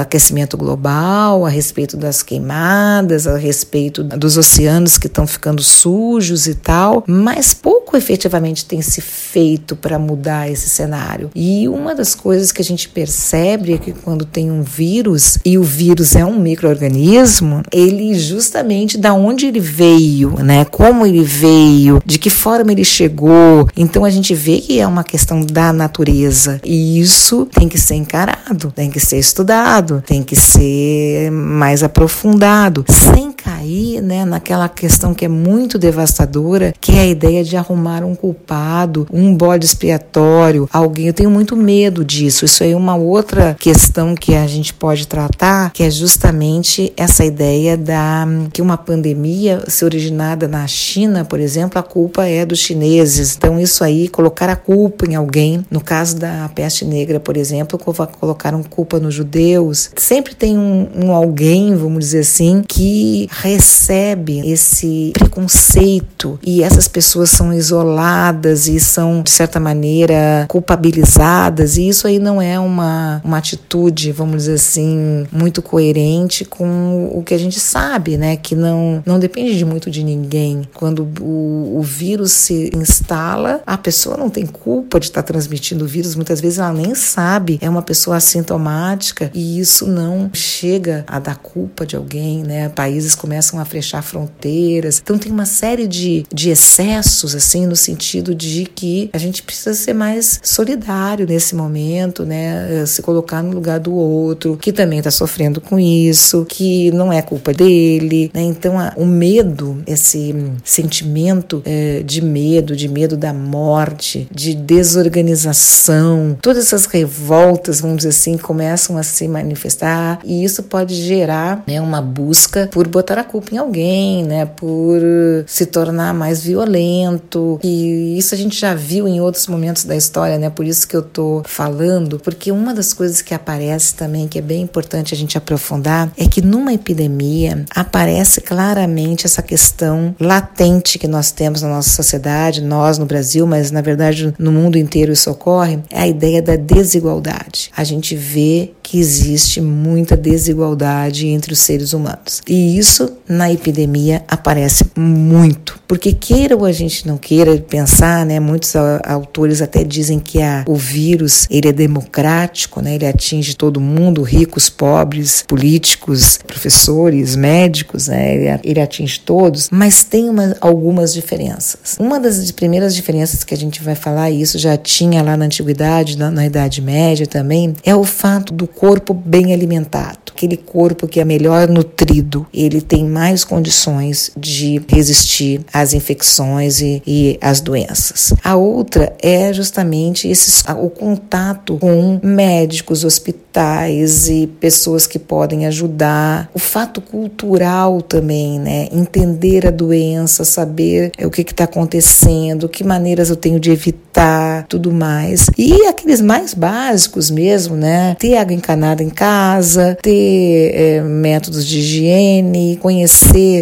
aquecimento 0.00 0.56
global, 0.56 1.46
a 1.46 1.48
respeito 1.48 1.96
das 1.96 2.22
queimadas, 2.22 3.26
a 3.26 3.36
respeito 3.36 4.02
dos 4.02 4.36
oceanos 4.36 4.98
que 4.98 5.06
estão 5.06 5.26
ficando 5.26 5.62
sujos 5.62 6.46
e 6.46 6.54
tal, 6.54 7.04
mas 7.06 7.54
pouco 7.54 7.96
efetivamente 7.96 8.64
tem 8.64 8.82
se 8.82 9.00
feito 9.00 9.74
para 9.74 9.98
mudar 9.98 10.50
esse 10.50 10.68
cenário. 10.68 11.30
E 11.34 11.68
uma 11.68 11.94
das 11.94 12.14
coisas 12.14 12.52
que 12.52 12.60
a 12.60 12.64
gente 12.64 12.88
percebe 12.88 13.74
é 13.74 13.78
que 13.78 13.92
quando 13.92 14.24
tem 14.24 14.50
um 14.50 14.62
vírus 14.70 15.38
e 15.44 15.58
o 15.58 15.62
vírus 15.62 16.14
é 16.14 16.24
um 16.24 16.38
microorganismo, 16.38 17.62
ele 17.72 18.14
justamente 18.14 18.96
da 18.96 19.12
onde 19.12 19.46
ele 19.46 19.60
veio, 19.60 20.34
né? 20.42 20.64
Como 20.64 21.04
ele 21.04 21.22
veio, 21.22 22.00
de 22.04 22.18
que 22.18 22.30
forma 22.30 22.72
ele 22.72 22.84
chegou. 22.84 23.68
Então 23.76 24.04
a 24.04 24.10
gente 24.10 24.34
vê 24.34 24.60
que 24.60 24.78
é 24.78 24.86
uma 24.86 25.04
questão 25.04 25.40
da 25.40 25.72
natureza 25.72 26.60
e 26.64 27.00
isso 27.00 27.46
tem 27.46 27.68
que 27.68 27.78
ser 27.78 27.94
encarado, 27.94 28.72
tem 28.74 28.90
que 28.90 29.00
ser 29.00 29.18
estudado, 29.18 30.02
tem 30.06 30.22
que 30.22 30.36
ser 30.36 31.30
mais 31.30 31.82
aprofundado, 31.82 32.84
sem 32.88 33.32
cair, 33.60 34.00
né, 34.00 34.24
naquela 34.24 34.68
questão 34.68 35.12
que 35.12 35.24
é 35.24 35.28
muito 35.28 35.78
devastadora, 35.78 36.72
que 36.80 36.92
é 36.92 37.00
a 37.00 37.06
ideia 37.06 37.44
de 37.44 37.56
arrumar 37.56 38.02
um 38.02 38.14
culpado, 38.14 39.06
um 39.12 39.34
bode 39.34 39.66
expiatório, 39.66 40.68
alguém. 40.72 41.06
Eu 41.06 41.12
tenho 41.12 41.30
muito 41.30 41.54
medo 41.54 42.04
disso. 42.04 42.44
Isso 42.44 42.62
aí 42.62 42.72
é 42.72 42.76
uma 42.76 42.96
outra 42.96 43.54
questão 43.58 44.14
que 44.14 44.34
a 44.34 44.46
gente 44.46 44.72
pode 44.72 45.06
tratar, 45.06 45.72
que 45.72 45.82
é 45.82 45.90
justamente 45.90 46.92
essa 46.96 47.24
ideia 47.24 47.76
da 47.76 48.26
que 48.52 48.62
uma 48.62 48.78
pandemia 48.78 49.62
se 49.68 49.84
originada 49.84 50.48
na 50.48 50.66
China, 50.66 51.24
por 51.24 51.38
exemplo, 51.38 51.78
a 51.78 51.82
culpa 51.82 52.26
é 52.26 52.46
dos 52.46 52.58
chineses. 52.58 53.36
Então 53.36 53.60
isso 53.60 53.84
aí 53.84 54.08
colocar 54.08 54.48
a 54.48 54.56
culpa 54.56 55.04
em 55.06 55.14
alguém, 55.14 55.64
no 55.70 55.80
caso 55.80 56.16
da 56.16 56.50
peste 56.54 56.84
negra, 56.84 57.20
por 57.20 57.36
exemplo, 57.36 57.78
colocaram 57.78 58.62
culpa 58.62 58.98
nos 58.98 59.14
judeus. 59.14 59.90
Sempre 59.96 60.34
tem 60.34 60.56
um, 60.56 60.88
um 60.96 61.12
alguém, 61.12 61.74
vamos 61.74 62.00
dizer 62.00 62.20
assim, 62.20 62.62
que 62.66 63.28
recebe 63.50 64.40
esse 64.48 65.12
preconceito 65.12 66.38
e 66.42 66.62
essas 66.62 66.86
pessoas 66.86 67.30
são 67.30 67.52
isoladas 67.52 68.68
e 68.68 68.78
são 68.78 69.22
de 69.22 69.30
certa 69.30 69.58
maneira 69.58 70.46
culpabilizadas 70.48 71.76
e 71.76 71.88
isso 71.88 72.06
aí 72.06 72.18
não 72.18 72.40
é 72.40 72.58
uma, 72.58 73.20
uma 73.24 73.38
atitude, 73.38 74.12
vamos 74.12 74.44
dizer 74.44 74.54
assim, 74.54 75.26
muito 75.32 75.60
coerente 75.60 76.44
com 76.44 77.10
o 77.12 77.22
que 77.22 77.34
a 77.34 77.38
gente 77.38 77.58
sabe, 77.58 78.16
né? 78.16 78.36
Que 78.36 78.54
não, 78.54 79.02
não 79.04 79.18
depende 79.18 79.56
de 79.56 79.64
muito 79.64 79.90
de 79.90 80.04
ninguém. 80.04 80.62
Quando 80.74 81.08
o, 81.20 81.78
o 81.78 81.82
vírus 81.82 82.32
se 82.32 82.70
instala, 82.74 83.60
a 83.66 83.76
pessoa 83.76 84.16
não 84.16 84.30
tem 84.30 84.46
culpa 84.46 85.00
de 85.00 85.06
estar 85.06 85.22
transmitindo 85.22 85.84
o 85.84 85.88
vírus, 85.88 86.14
muitas 86.14 86.40
vezes 86.40 86.58
ela 86.58 86.72
nem 86.72 86.94
sabe, 86.94 87.58
é 87.60 87.68
uma 87.68 87.82
pessoa 87.82 88.16
assintomática 88.16 89.30
e 89.34 89.58
isso 89.58 89.86
não 89.86 90.30
chega 90.32 91.04
a 91.06 91.18
dar 91.18 91.36
culpa 91.36 91.84
de 91.84 91.96
alguém, 91.96 92.42
né? 92.42 92.68
Países 92.68 93.14
começam 93.14 93.39
a 93.58 93.64
fechar 93.64 94.02
fronteiras. 94.02 95.00
Então 95.02 95.18
tem 95.18 95.32
uma 95.32 95.46
série 95.46 95.86
de, 95.86 96.24
de 96.32 96.50
excessos, 96.50 97.34
assim, 97.34 97.66
no 97.66 97.76
sentido 97.76 98.34
de 98.34 98.64
que 98.66 99.10
a 99.12 99.18
gente 99.18 99.42
precisa 99.42 99.74
ser 99.74 99.94
mais 99.94 100.40
solidário 100.42 101.26
nesse 101.26 101.54
momento, 101.54 102.24
né? 102.24 102.84
Se 102.86 103.02
colocar 103.02 103.42
no 103.42 103.52
lugar 103.52 103.78
do 103.78 103.94
outro, 103.94 104.56
que 104.56 104.72
também 104.72 104.98
está 104.98 105.10
sofrendo 105.10 105.60
com 105.60 105.78
isso, 105.78 106.44
que 106.48 106.90
não 106.92 107.12
é 107.12 107.22
culpa 107.22 107.52
dele, 107.52 108.30
né? 108.34 108.42
Então 108.42 108.78
a, 108.78 108.92
o 108.96 109.06
medo, 109.06 109.82
esse 109.86 110.34
sentimento 110.64 111.62
é, 111.64 112.02
de 112.04 112.22
medo, 112.22 112.76
de 112.76 112.88
medo 112.88 113.16
da 113.16 113.32
morte, 113.32 114.28
de 114.30 114.54
desorganização, 114.54 116.36
todas 116.40 116.66
essas 116.66 116.86
revoltas, 116.86 117.80
vamos 117.80 117.98
dizer 117.98 118.10
assim, 118.10 118.36
começam 118.36 118.96
a 118.96 119.02
se 119.02 119.26
manifestar 119.28 120.20
e 120.24 120.44
isso 120.44 120.62
pode 120.62 120.94
gerar 120.94 121.62
né, 121.66 121.80
uma 121.80 122.00
busca 122.00 122.68
por 122.72 122.86
botar 122.86 123.18
a 123.18 123.24
culpa 123.30 123.54
em 123.54 123.58
alguém, 123.58 124.24
né, 124.24 124.44
por 124.44 125.00
se 125.46 125.64
tornar 125.66 126.12
mais 126.12 126.42
violento. 126.42 127.60
E 127.62 128.18
isso 128.18 128.34
a 128.34 128.38
gente 128.38 128.58
já 128.58 128.74
viu 128.74 129.06
em 129.06 129.20
outros 129.20 129.46
momentos 129.46 129.84
da 129.84 129.94
história, 129.94 130.36
né? 130.36 130.50
Por 130.50 130.66
isso 130.66 130.86
que 130.88 130.96
eu 130.96 131.02
tô 131.02 131.42
falando, 131.46 132.18
porque 132.18 132.50
uma 132.50 132.74
das 132.74 132.92
coisas 132.92 133.22
que 133.22 133.32
aparece 133.32 133.94
também 133.94 134.26
que 134.26 134.38
é 134.38 134.42
bem 134.42 134.62
importante 134.62 135.14
a 135.14 135.16
gente 135.16 135.38
aprofundar 135.38 136.10
é 136.16 136.26
que 136.26 136.42
numa 136.42 136.72
epidemia 136.72 137.64
aparece 137.70 138.40
claramente 138.40 139.26
essa 139.26 139.42
questão 139.42 140.14
latente 140.18 140.98
que 140.98 141.06
nós 141.06 141.30
temos 141.30 141.62
na 141.62 141.68
nossa 141.68 141.90
sociedade, 141.90 142.60
nós 142.60 142.98
no 142.98 143.06
Brasil, 143.06 143.46
mas 143.46 143.70
na 143.70 143.80
verdade 143.80 144.34
no 144.38 144.50
mundo 144.50 144.76
inteiro 144.76 145.12
isso 145.12 145.30
ocorre, 145.30 145.78
é 145.90 146.00
a 146.00 146.08
ideia 146.08 146.42
da 146.42 146.56
desigualdade. 146.56 147.70
A 147.76 147.84
gente 147.84 148.16
vê 148.16 148.72
que 148.82 148.98
existe 148.98 149.60
muita 149.60 150.16
desigualdade 150.16 151.28
entre 151.28 151.52
os 151.52 151.60
seres 151.60 151.92
humanos. 151.92 152.42
E 152.48 152.76
isso 152.76 153.19
na 153.30 153.50
epidemia 153.50 154.24
aparece 154.26 154.84
muito, 154.96 155.78
porque 155.86 156.12
queira 156.12 156.56
ou 156.56 156.64
a 156.64 156.72
gente 156.72 157.06
não 157.06 157.16
queira 157.16 157.56
pensar, 157.58 158.26
né, 158.26 158.40
muitos 158.40 158.74
autores 159.04 159.62
até 159.62 159.84
dizem 159.84 160.18
que 160.18 160.42
a, 160.42 160.64
o 160.66 160.74
vírus, 160.74 161.46
ele 161.48 161.68
é 161.68 161.72
democrático, 161.72 162.82
né, 162.82 162.96
ele 162.96 163.06
atinge 163.06 163.54
todo 163.54 163.80
mundo, 163.80 164.22
ricos, 164.22 164.68
pobres, 164.68 165.44
políticos, 165.46 166.40
professores, 166.44 167.36
médicos, 167.36 168.08
né, 168.08 168.34
ele, 168.34 168.60
ele 168.64 168.80
atinge 168.80 169.20
todos, 169.20 169.68
mas 169.70 170.02
tem 170.02 170.28
uma, 170.28 170.56
algumas 170.60 171.14
diferenças. 171.14 171.96
Uma 172.00 172.18
das 172.18 172.50
primeiras 172.50 172.96
diferenças 172.96 173.44
que 173.44 173.54
a 173.54 173.56
gente 173.56 173.80
vai 173.80 173.94
falar, 173.94 174.28
e 174.28 174.42
isso 174.42 174.58
já 174.58 174.76
tinha 174.76 175.22
lá 175.22 175.36
na 175.36 175.44
antiguidade, 175.44 176.18
na, 176.18 176.32
na 176.32 176.44
Idade 176.44 176.82
Média 176.82 177.28
também, 177.28 177.76
é 177.84 177.94
o 177.94 178.02
fato 178.02 178.52
do 178.52 178.66
corpo 178.66 179.14
bem 179.14 179.54
alimentado. 179.54 180.18
Aquele 180.40 180.56
corpo 180.56 181.06
que 181.06 181.20
é 181.20 181.24
melhor 181.24 181.68
nutrido, 181.68 182.46
ele 182.52 182.80
tem 182.80 183.04
mais 183.04 183.19
condições 183.44 184.30
de 184.36 184.80
resistir 184.88 185.60
às 185.72 185.92
infecções 185.92 186.80
e, 186.80 187.02
e 187.06 187.38
as 187.40 187.60
doenças. 187.60 188.32
A 188.42 188.56
outra 188.56 189.14
é 189.22 189.52
justamente 189.52 190.30
o 190.78 190.90
contato 190.90 191.76
com 191.78 192.18
médicos, 192.22 193.04
hospitais 193.04 194.28
e 194.28 194.46
pessoas 194.46 195.06
que 195.06 195.18
podem 195.18 195.66
ajudar. 195.66 196.48
O 196.54 196.58
fato 196.58 197.00
cultural 197.00 198.00
também, 198.00 198.58
né? 198.58 198.88
Entender 198.92 199.66
a 199.66 199.70
doença, 199.70 200.44
saber 200.44 201.12
o 201.24 201.30
que 201.30 201.42
está 201.42 201.64
acontecendo, 201.64 202.68
que 202.68 202.84
maneiras 202.84 203.28
eu 203.28 203.36
tenho 203.36 203.58
de 203.58 203.70
evitar, 203.70 204.66
tudo 204.68 204.92
mais. 204.92 205.50
E 205.58 205.86
aqueles 205.86 206.20
mais 206.20 206.54
básicos 206.54 207.30
mesmo, 207.30 207.76
né? 207.76 208.16
Ter 208.18 208.36
água 208.36 208.54
encanada 208.54 209.02
em 209.02 209.10
casa, 209.10 209.96
ter 210.02 210.72
é, 210.74 211.00
métodos 211.02 211.66
de 211.66 211.78
higiene, 211.78 212.78
conhecer 212.80 213.09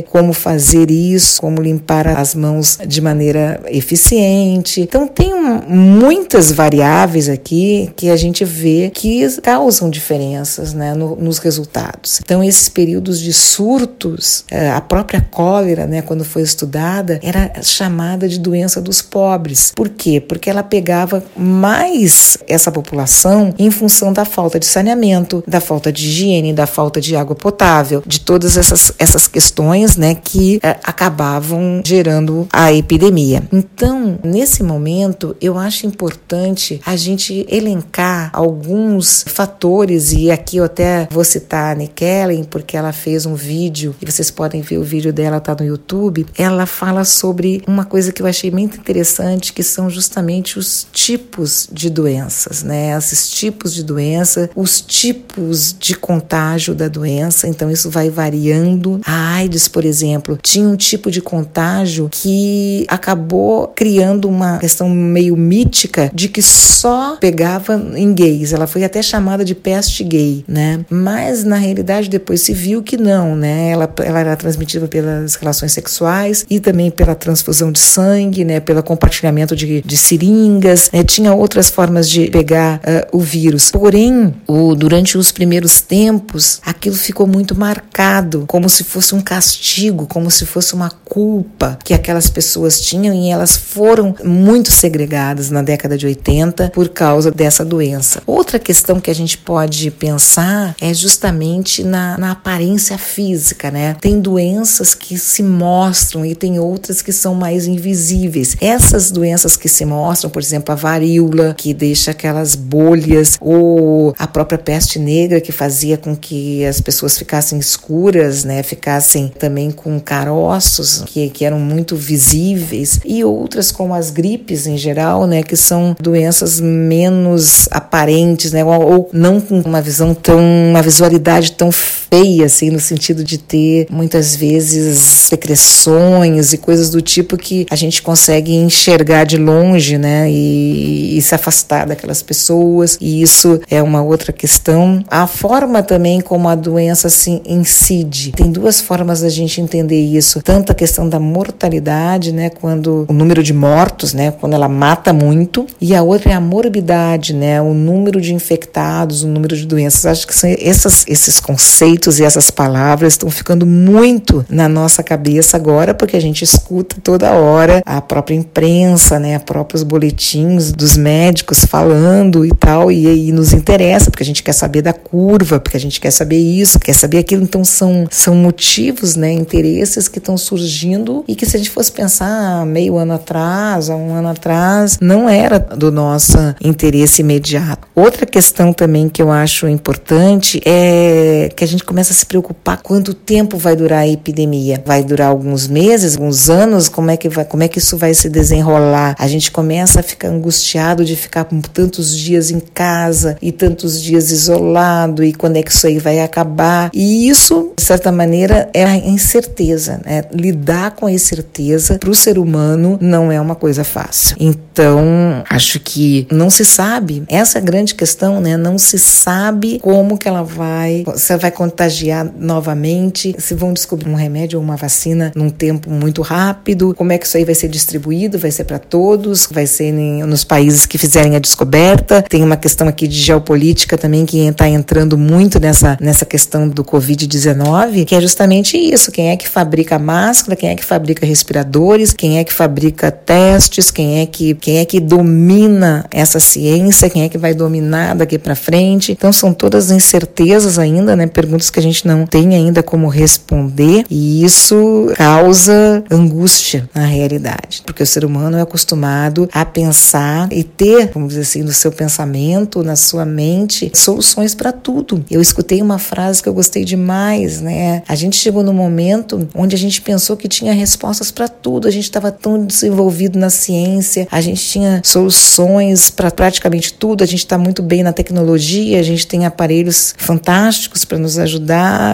como 0.08 0.32
fazer 0.32 0.90
isso, 0.90 1.40
como 1.40 1.60
limpar 1.60 2.08
as 2.08 2.34
mãos 2.34 2.78
de 2.86 3.00
maneira 3.00 3.60
eficiente. 3.66 4.80
Então, 4.80 5.06
tem 5.06 5.32
muitas 5.68 6.50
variáveis 6.52 7.28
aqui 7.28 7.90
que 7.96 8.10
a 8.10 8.16
gente 8.16 8.44
vê 8.44 8.90
que 8.92 9.26
causam 9.40 9.90
diferenças 9.90 10.72
né, 10.72 10.94
no, 10.94 11.16
nos 11.16 11.38
resultados. 11.38 12.20
Então, 12.22 12.42
esses 12.42 12.68
períodos 12.68 13.20
de 13.20 13.32
surtos, 13.32 14.44
é, 14.50 14.70
a 14.70 14.80
própria 14.80 15.20
cólera, 15.20 15.86
né, 15.86 16.02
quando 16.02 16.24
foi 16.24 16.42
estudada, 16.42 17.20
era 17.22 17.62
chamada 17.62 18.28
de 18.28 18.38
doença 18.38 18.80
dos 18.80 19.00
pobres. 19.02 19.72
Por 19.74 19.88
quê? 19.88 20.20
Porque 20.20 20.50
ela 20.50 20.62
pegava 20.62 21.22
mais 21.36 22.38
essa 22.46 22.72
população 22.72 23.54
em 23.58 23.70
função 23.70 24.12
da 24.12 24.24
falta 24.24 24.58
de 24.58 24.66
saneamento, 24.66 25.44
da 25.46 25.60
falta 25.60 25.92
de 25.92 26.06
higiene, 26.06 26.52
da 26.52 26.66
falta 26.66 27.00
de 27.00 27.14
água 27.14 27.36
potável, 27.36 28.02
de 28.06 28.20
todas 28.20 28.56
essas, 28.56 28.92
essas 28.98 29.27
questões 29.28 29.96
né, 29.96 30.14
que 30.14 30.58
é, 30.62 30.76
acabavam 30.82 31.82
gerando 31.84 32.48
a 32.52 32.72
epidemia. 32.72 33.42
Então, 33.52 34.18
nesse 34.24 34.62
momento, 34.62 35.36
eu 35.40 35.58
acho 35.58 35.86
importante 35.86 36.80
a 36.84 36.96
gente 36.96 37.46
elencar 37.48 38.30
alguns 38.32 39.24
fatores, 39.26 40.12
e 40.12 40.30
aqui 40.30 40.56
eu 40.56 40.64
até 40.64 41.08
vou 41.10 41.24
citar 41.24 41.72
a 41.72 41.74
Nikellen, 41.74 42.44
porque 42.44 42.76
ela 42.76 42.92
fez 42.92 43.26
um 43.26 43.34
vídeo, 43.34 43.94
e 44.00 44.10
vocês 44.10 44.30
podem 44.30 44.60
ver 44.60 44.78
o 44.78 44.82
vídeo 44.82 45.12
dela, 45.12 45.40
tá 45.40 45.54
no 45.58 45.64
YouTube. 45.64 46.26
Ela 46.36 46.66
fala 46.66 47.04
sobre 47.04 47.62
uma 47.66 47.84
coisa 47.84 48.12
que 48.12 48.22
eu 48.22 48.26
achei 48.26 48.50
muito 48.50 48.78
interessante, 48.78 49.52
que 49.52 49.62
são 49.62 49.90
justamente 49.90 50.58
os 50.58 50.86
tipos 50.92 51.68
de 51.72 51.90
doenças, 51.90 52.62
né? 52.62 52.96
Esses 52.96 53.30
tipos 53.30 53.74
de 53.74 53.82
doença, 53.82 54.50
os 54.54 54.80
tipos 54.80 55.76
de 55.78 55.94
contágio 55.94 56.74
da 56.74 56.88
doença, 56.88 57.48
então 57.48 57.70
isso 57.70 57.90
vai 57.90 58.10
variando. 58.10 59.00
AIDS, 59.18 59.68
por 59.68 59.84
exemplo, 59.84 60.38
tinha 60.40 60.66
um 60.66 60.76
tipo 60.76 61.10
de 61.10 61.20
contágio 61.20 62.08
que 62.10 62.84
acabou 62.88 63.68
criando 63.68 64.28
uma 64.28 64.58
questão 64.58 64.88
meio 64.88 65.36
mítica 65.36 66.10
de 66.14 66.28
que 66.28 66.42
só 66.42 67.16
pegava 67.16 67.74
em 67.96 68.12
gays. 68.12 68.52
Ela 68.52 68.66
foi 68.66 68.84
até 68.84 69.02
chamada 69.02 69.44
de 69.44 69.54
peste 69.54 70.04
gay, 70.04 70.44
né? 70.46 70.80
Mas 70.88 71.44
na 71.44 71.56
realidade 71.56 72.08
depois 72.08 72.42
se 72.42 72.52
viu 72.52 72.82
que 72.82 72.96
não, 72.96 73.34
né? 73.34 73.70
Ela, 73.70 73.92
ela 74.04 74.20
era 74.20 74.36
transmitida 74.36 74.86
pelas 74.86 75.34
relações 75.34 75.72
sexuais 75.72 76.46
e 76.48 76.60
também 76.60 76.90
pela 76.90 77.14
transfusão 77.14 77.72
de 77.72 77.80
sangue, 77.80 78.44
né? 78.44 78.60
Pelo 78.60 78.82
compartilhamento 78.82 79.56
de, 79.56 79.80
de 79.82 79.96
seringas, 79.96 80.90
né? 80.92 81.02
Tinha 81.02 81.34
outras 81.34 81.70
formas 81.70 82.08
de 82.08 82.30
pegar 82.30 82.76
uh, 82.78 83.16
o 83.16 83.20
vírus. 83.20 83.70
Porém, 83.70 84.34
o, 84.46 84.74
durante 84.74 85.18
os 85.18 85.32
primeiros 85.32 85.80
tempos, 85.80 86.60
aquilo 86.64 86.96
ficou 86.96 87.26
muito 87.26 87.54
marcado, 87.58 88.44
como 88.46 88.68
se 88.68 88.84
fosse 88.84 89.07
um 89.14 89.20
castigo, 89.20 90.06
como 90.06 90.30
se 90.30 90.46
fosse 90.46 90.74
uma 90.74 90.90
culpa 90.90 91.78
que 91.84 91.94
aquelas 91.94 92.28
pessoas 92.28 92.80
tinham 92.80 93.14
e 93.14 93.30
elas 93.30 93.56
foram 93.56 94.14
muito 94.24 94.70
segregadas 94.70 95.50
na 95.50 95.62
década 95.62 95.96
de 95.96 96.06
80 96.06 96.70
por 96.70 96.88
causa 96.88 97.30
dessa 97.30 97.64
doença. 97.64 98.22
Outra 98.26 98.58
questão 98.58 99.00
que 99.00 99.10
a 99.10 99.14
gente 99.14 99.38
pode 99.38 99.90
pensar 99.90 100.74
é 100.80 100.92
justamente 100.92 101.82
na, 101.82 102.18
na 102.18 102.32
aparência 102.32 102.98
física, 102.98 103.70
né? 103.70 103.96
Tem 104.00 104.20
doenças 104.20 104.94
que 104.94 105.18
se 105.18 105.42
mostram 105.42 106.24
e 106.24 106.34
tem 106.34 106.58
outras 106.58 107.02
que 107.02 107.12
são 107.12 107.34
mais 107.34 107.66
invisíveis. 107.66 108.56
Essas 108.60 109.10
doenças 109.10 109.56
que 109.56 109.68
se 109.68 109.84
mostram, 109.84 110.30
por 110.30 110.42
exemplo, 110.42 110.72
a 110.72 110.76
varíola, 110.76 111.54
que 111.56 111.72
deixa 111.72 112.10
aquelas 112.10 112.54
bolhas, 112.54 113.36
ou 113.40 114.14
a 114.18 114.26
própria 114.26 114.58
peste 114.58 114.98
negra, 114.98 115.40
que 115.40 115.52
fazia 115.52 115.96
com 115.96 116.16
que 116.16 116.64
as 116.64 116.80
pessoas 116.80 117.16
ficassem 117.16 117.58
escuras, 117.58 118.44
né? 118.44 118.62
Ficassem 118.62 118.97
também 119.28 119.70
com 119.70 119.98
caroços 120.00 121.02
que, 121.06 121.30
que 121.30 121.44
eram 121.44 121.58
muito 121.58 121.96
visíveis, 121.96 123.00
e 123.04 123.24
outras 123.24 123.70
como 123.70 123.94
as 123.94 124.10
gripes 124.10 124.66
em 124.66 124.76
geral, 124.76 125.26
né? 125.26 125.42
Que 125.42 125.56
são 125.56 125.96
doenças 126.00 126.60
menos 126.60 127.68
aparentes, 127.70 128.52
né? 128.52 128.64
Ou, 128.64 128.82
ou 128.82 129.10
não 129.12 129.40
com 129.40 129.60
uma 129.60 129.80
visão 129.80 130.14
tão, 130.14 130.38
uma 130.38 130.82
visualidade 130.82 131.52
tão 131.52 131.70
feia, 132.10 132.46
assim, 132.46 132.70
no 132.70 132.80
sentido 132.80 133.22
de 133.22 133.38
ter 133.38 133.86
muitas 133.90 134.34
vezes 134.34 134.98
secreções 134.98 136.52
e 136.52 136.58
coisas 136.58 136.90
do 136.90 137.00
tipo 137.00 137.36
que 137.36 137.66
a 137.70 137.76
gente 137.76 138.02
consegue 138.02 138.54
enxergar 138.54 139.24
de 139.24 139.36
longe, 139.36 139.98
né? 139.98 140.30
E, 140.30 141.18
e 141.18 141.22
se 141.22 141.34
afastar 141.34 141.86
daquelas 141.86 142.22
pessoas, 142.22 142.96
e 143.00 143.22
isso 143.22 143.60
é 143.70 143.82
uma 143.82 144.02
outra 144.02 144.32
questão. 144.32 145.04
A 145.08 145.26
forma 145.26 145.82
também 145.82 146.20
como 146.20 146.48
a 146.48 146.54
doença 146.54 147.08
se 147.08 147.42
incide. 147.46 148.32
Tem 148.32 148.50
duas 148.50 148.80
formas 148.80 149.20
da 149.20 149.28
gente 149.28 149.60
entender 149.60 150.00
isso, 150.00 150.40
tanto 150.42 150.72
a 150.72 150.74
questão 150.74 151.08
da 151.08 151.20
mortalidade, 151.20 152.32
né, 152.32 152.50
quando 152.50 153.06
o 153.08 153.12
número 153.12 153.42
de 153.42 153.52
mortos, 153.52 154.14
né, 154.14 154.30
quando 154.30 154.54
ela 154.54 154.68
mata 154.68 155.12
muito, 155.12 155.66
e 155.80 155.94
a 155.94 156.02
outra 156.02 156.32
é 156.32 156.34
a 156.34 156.40
morbidade, 156.40 157.34
né, 157.34 157.60
o 157.60 157.74
número 157.74 158.20
de 158.20 158.34
infectados, 158.34 159.22
o 159.22 159.28
número 159.28 159.56
de 159.56 159.66
doenças. 159.66 160.06
Acho 160.06 160.26
que 160.26 160.34
são 160.34 160.48
essas, 160.58 161.04
esses 161.06 161.40
conceitos 161.40 161.97
e 162.06 162.22
essas 162.22 162.50
palavras 162.50 163.14
estão 163.14 163.30
ficando 163.30 163.66
muito 163.66 164.44
na 164.48 164.68
nossa 164.68 165.02
cabeça 165.02 165.56
agora, 165.56 165.92
porque 165.92 166.16
a 166.16 166.20
gente 166.20 166.42
escuta 166.42 166.96
toda 167.02 167.32
hora 167.32 167.82
a 167.84 168.00
própria 168.00 168.34
imprensa, 168.34 169.18
né, 169.18 169.38
próprios 169.38 169.82
boletins 169.82 170.72
dos 170.72 170.96
médicos 170.96 171.64
falando 171.64 172.44
e 172.44 172.50
tal, 172.50 172.92
e 172.92 173.06
aí 173.06 173.32
nos 173.32 173.52
interessa, 173.52 174.10
porque 174.10 174.22
a 174.22 174.26
gente 174.26 174.42
quer 174.42 174.52
saber 174.52 174.82
da 174.82 174.92
curva, 174.92 175.58
porque 175.58 175.76
a 175.76 175.80
gente 175.80 176.00
quer 176.00 176.10
saber 176.10 176.38
isso, 176.38 176.78
quer 176.78 176.92
saber 176.92 177.18
aquilo. 177.18 177.42
Então 177.42 177.64
são, 177.64 178.06
são 178.10 178.34
motivos, 178.34 179.16
né, 179.16 179.32
interesses 179.32 180.08
que 180.08 180.18
estão 180.18 180.36
surgindo 180.36 181.24
e 181.26 181.34
que 181.34 181.46
se 181.46 181.56
a 181.56 181.58
gente 181.58 181.70
fosse 181.70 181.90
pensar 181.90 182.64
meio 182.66 182.96
ano 182.96 183.14
atrás, 183.14 183.90
há 183.90 183.96
um 183.96 184.14
ano 184.14 184.28
atrás, 184.28 184.98
não 185.00 185.28
era 185.28 185.58
do 185.58 185.90
nosso 185.90 186.38
interesse 186.62 187.22
imediato. 187.22 187.86
Outra 187.94 188.26
questão 188.26 188.72
também 188.72 189.08
que 189.08 189.20
eu 189.20 189.30
acho 189.30 189.68
importante 189.68 190.60
é 190.64 191.50
que 191.54 191.64
a 191.64 191.66
gente 191.66 191.84
começa 191.88 192.12
a 192.12 192.16
se 192.16 192.26
preocupar 192.26 192.82
quanto 192.82 193.14
tempo 193.14 193.56
vai 193.56 193.74
durar 193.74 194.00
a 194.00 194.06
epidemia. 194.06 194.82
Vai 194.84 195.02
durar 195.02 195.28
alguns 195.28 195.66
meses, 195.66 196.16
alguns 196.16 196.50
anos? 196.50 196.86
Como 196.86 197.10
é 197.10 197.16
que 197.16 197.30
vai, 197.30 197.46
como 197.46 197.62
é 197.62 197.68
que 197.68 197.78
isso 197.78 197.96
vai 197.96 198.12
se 198.12 198.28
desenrolar? 198.28 199.16
A 199.18 199.26
gente 199.26 199.50
começa 199.50 200.00
a 200.00 200.02
ficar 200.02 200.28
angustiado 200.28 201.02
de 201.02 201.16
ficar 201.16 201.44
com 201.44 201.62
tantos 201.62 202.14
dias 202.14 202.50
em 202.50 202.60
casa 202.60 203.38
e 203.40 203.50
tantos 203.50 204.02
dias 204.02 204.30
isolado 204.30 205.24
e 205.24 205.32
quando 205.32 205.56
é 205.56 205.62
que 205.62 205.70
isso 205.70 205.86
aí 205.86 205.98
vai 205.98 206.20
acabar? 206.20 206.90
E 206.92 207.26
isso, 207.26 207.72
de 207.74 207.82
certa 207.82 208.12
maneira, 208.12 208.68
é 208.74 208.84
a 208.84 208.94
incerteza, 208.94 209.98
né? 210.04 210.24
Lidar 210.30 210.90
com 210.90 211.06
a 211.06 211.12
incerteza 211.12 211.98
para 211.98 212.10
o 212.10 212.14
ser 212.14 212.38
humano 212.38 212.98
não 213.00 213.32
é 213.32 213.40
uma 213.40 213.54
coisa 213.54 213.82
fácil. 213.82 214.36
Então, 214.38 215.42
acho 215.48 215.80
que 215.80 216.26
não 216.30 216.50
se 216.50 216.66
sabe. 216.66 217.24
Essa 217.28 217.58
é 217.58 217.62
a 217.62 217.64
grande 217.64 217.94
questão, 217.94 218.42
né? 218.42 218.58
Não 218.58 218.76
se 218.76 218.98
sabe 218.98 219.78
como 219.80 220.18
que 220.18 220.28
ela 220.28 220.42
vai, 220.42 221.04
ela 221.06 221.38
vai 221.38 221.50
contagiar 221.78 222.28
novamente, 222.36 223.36
se 223.38 223.54
vão 223.54 223.72
descobrir 223.72 224.10
um 224.10 224.14
remédio 224.16 224.58
ou 224.58 224.64
uma 224.64 224.76
vacina 224.76 225.30
num 225.36 225.48
tempo 225.48 225.88
muito 225.88 226.22
rápido, 226.22 226.92
como 226.96 227.12
é 227.12 227.18
que 227.18 227.24
isso 227.24 227.36
aí 227.36 227.44
vai 227.44 227.54
ser 227.54 227.68
distribuído, 227.68 228.36
vai 228.36 228.50
ser 228.50 228.64
para 228.64 228.80
todos, 228.80 229.46
vai 229.48 229.64
ser 229.64 229.94
em, 229.94 230.24
nos 230.24 230.42
países 230.42 230.84
que 230.84 230.98
fizerem 230.98 231.36
a 231.36 231.38
descoberta. 231.38 232.22
Tem 232.22 232.42
uma 232.42 232.56
questão 232.56 232.88
aqui 232.88 233.06
de 233.06 233.16
geopolítica 233.16 233.96
também 233.96 234.26
que 234.26 234.40
está 234.40 234.68
entrando 234.68 235.16
muito 235.16 235.60
nessa, 235.60 235.96
nessa 236.00 236.26
questão 236.26 236.68
do 236.68 236.82
Covid-19, 236.82 238.04
que 238.04 238.16
é 238.16 238.20
justamente 238.20 238.76
isso: 238.76 239.12
quem 239.12 239.30
é 239.30 239.36
que 239.36 239.48
fabrica 239.48 240.00
máscara, 240.00 240.56
quem 240.56 240.70
é 240.70 240.74
que 240.74 240.84
fabrica 240.84 241.24
respiradores, 241.24 242.12
quem 242.12 242.38
é 242.38 242.44
que 242.44 242.52
fabrica 242.52 243.12
testes, 243.12 243.88
quem 243.88 244.20
é 244.20 244.26
que, 244.26 244.54
quem 244.56 244.78
é 244.78 244.84
que 244.84 244.98
domina 244.98 246.04
essa 246.10 246.40
ciência, 246.40 247.08
quem 247.08 247.22
é 247.22 247.28
que 247.28 247.38
vai 247.38 247.54
dominar 247.54 248.16
daqui 248.16 248.36
para 248.36 248.56
frente. 248.56 249.12
Então 249.12 249.32
são 249.32 249.54
todas 249.54 249.92
incertezas 249.92 250.76
ainda, 250.76 251.14
né? 251.14 251.28
Perguntas 251.28 251.67
perguntas 251.68 251.70
que 251.70 251.78
a 251.78 251.82
gente 251.82 252.06
não 252.06 252.26
tem 252.26 252.54
ainda 252.54 252.82
como 252.82 253.08
responder 253.08 254.04
e 254.10 254.44
isso 254.44 255.12
causa 255.16 256.02
angústia 256.10 256.88
na 256.94 257.04
realidade, 257.04 257.82
porque 257.84 258.02
o 258.02 258.06
ser 258.06 258.24
humano 258.24 258.56
é 258.56 258.62
acostumado 258.62 259.48
a 259.52 259.64
pensar 259.64 260.48
e 260.52 260.62
ter, 260.64 261.10
vamos 261.12 261.30
dizer 261.30 261.42
assim, 261.42 261.62
no 261.62 261.72
seu 261.72 261.92
pensamento, 261.92 262.82
na 262.82 262.96
sua 262.96 263.24
mente, 263.24 263.90
soluções 263.94 264.54
para 264.54 264.72
tudo. 264.72 265.24
Eu 265.30 265.40
escutei 265.40 265.80
uma 265.80 265.98
frase 265.98 266.42
que 266.42 266.48
eu 266.48 266.54
gostei 266.54 266.84
demais, 266.84 267.60
né? 267.60 268.02
A 268.08 268.14
gente 268.14 268.36
chegou 268.36 268.62
no 268.62 268.72
momento 268.72 269.48
onde 269.54 269.76
a 269.76 269.78
gente 269.78 270.00
pensou 270.00 270.36
que 270.36 270.48
tinha 270.48 270.72
respostas 270.72 271.30
para 271.30 271.48
tudo, 271.48 271.86
a 271.86 271.90
gente 271.90 272.04
estava 272.04 272.30
tão 272.30 272.64
desenvolvido 272.64 273.38
na 273.38 273.50
ciência, 273.50 274.26
a 274.30 274.40
gente 274.40 274.62
tinha 274.62 275.00
soluções 275.04 276.10
para 276.10 276.30
praticamente 276.30 276.92
tudo, 276.92 277.22
a 277.22 277.26
gente 277.26 277.40
está 277.40 277.58
muito 277.58 277.82
bem 277.82 278.02
na 278.02 278.12
tecnologia, 278.12 278.98
a 278.98 279.02
gente 279.02 279.26
tem 279.26 279.44
aparelhos 279.44 280.14
fantásticos 280.16 281.04
para 281.04 281.18
nos 281.18 281.38
ajudar 281.38 281.57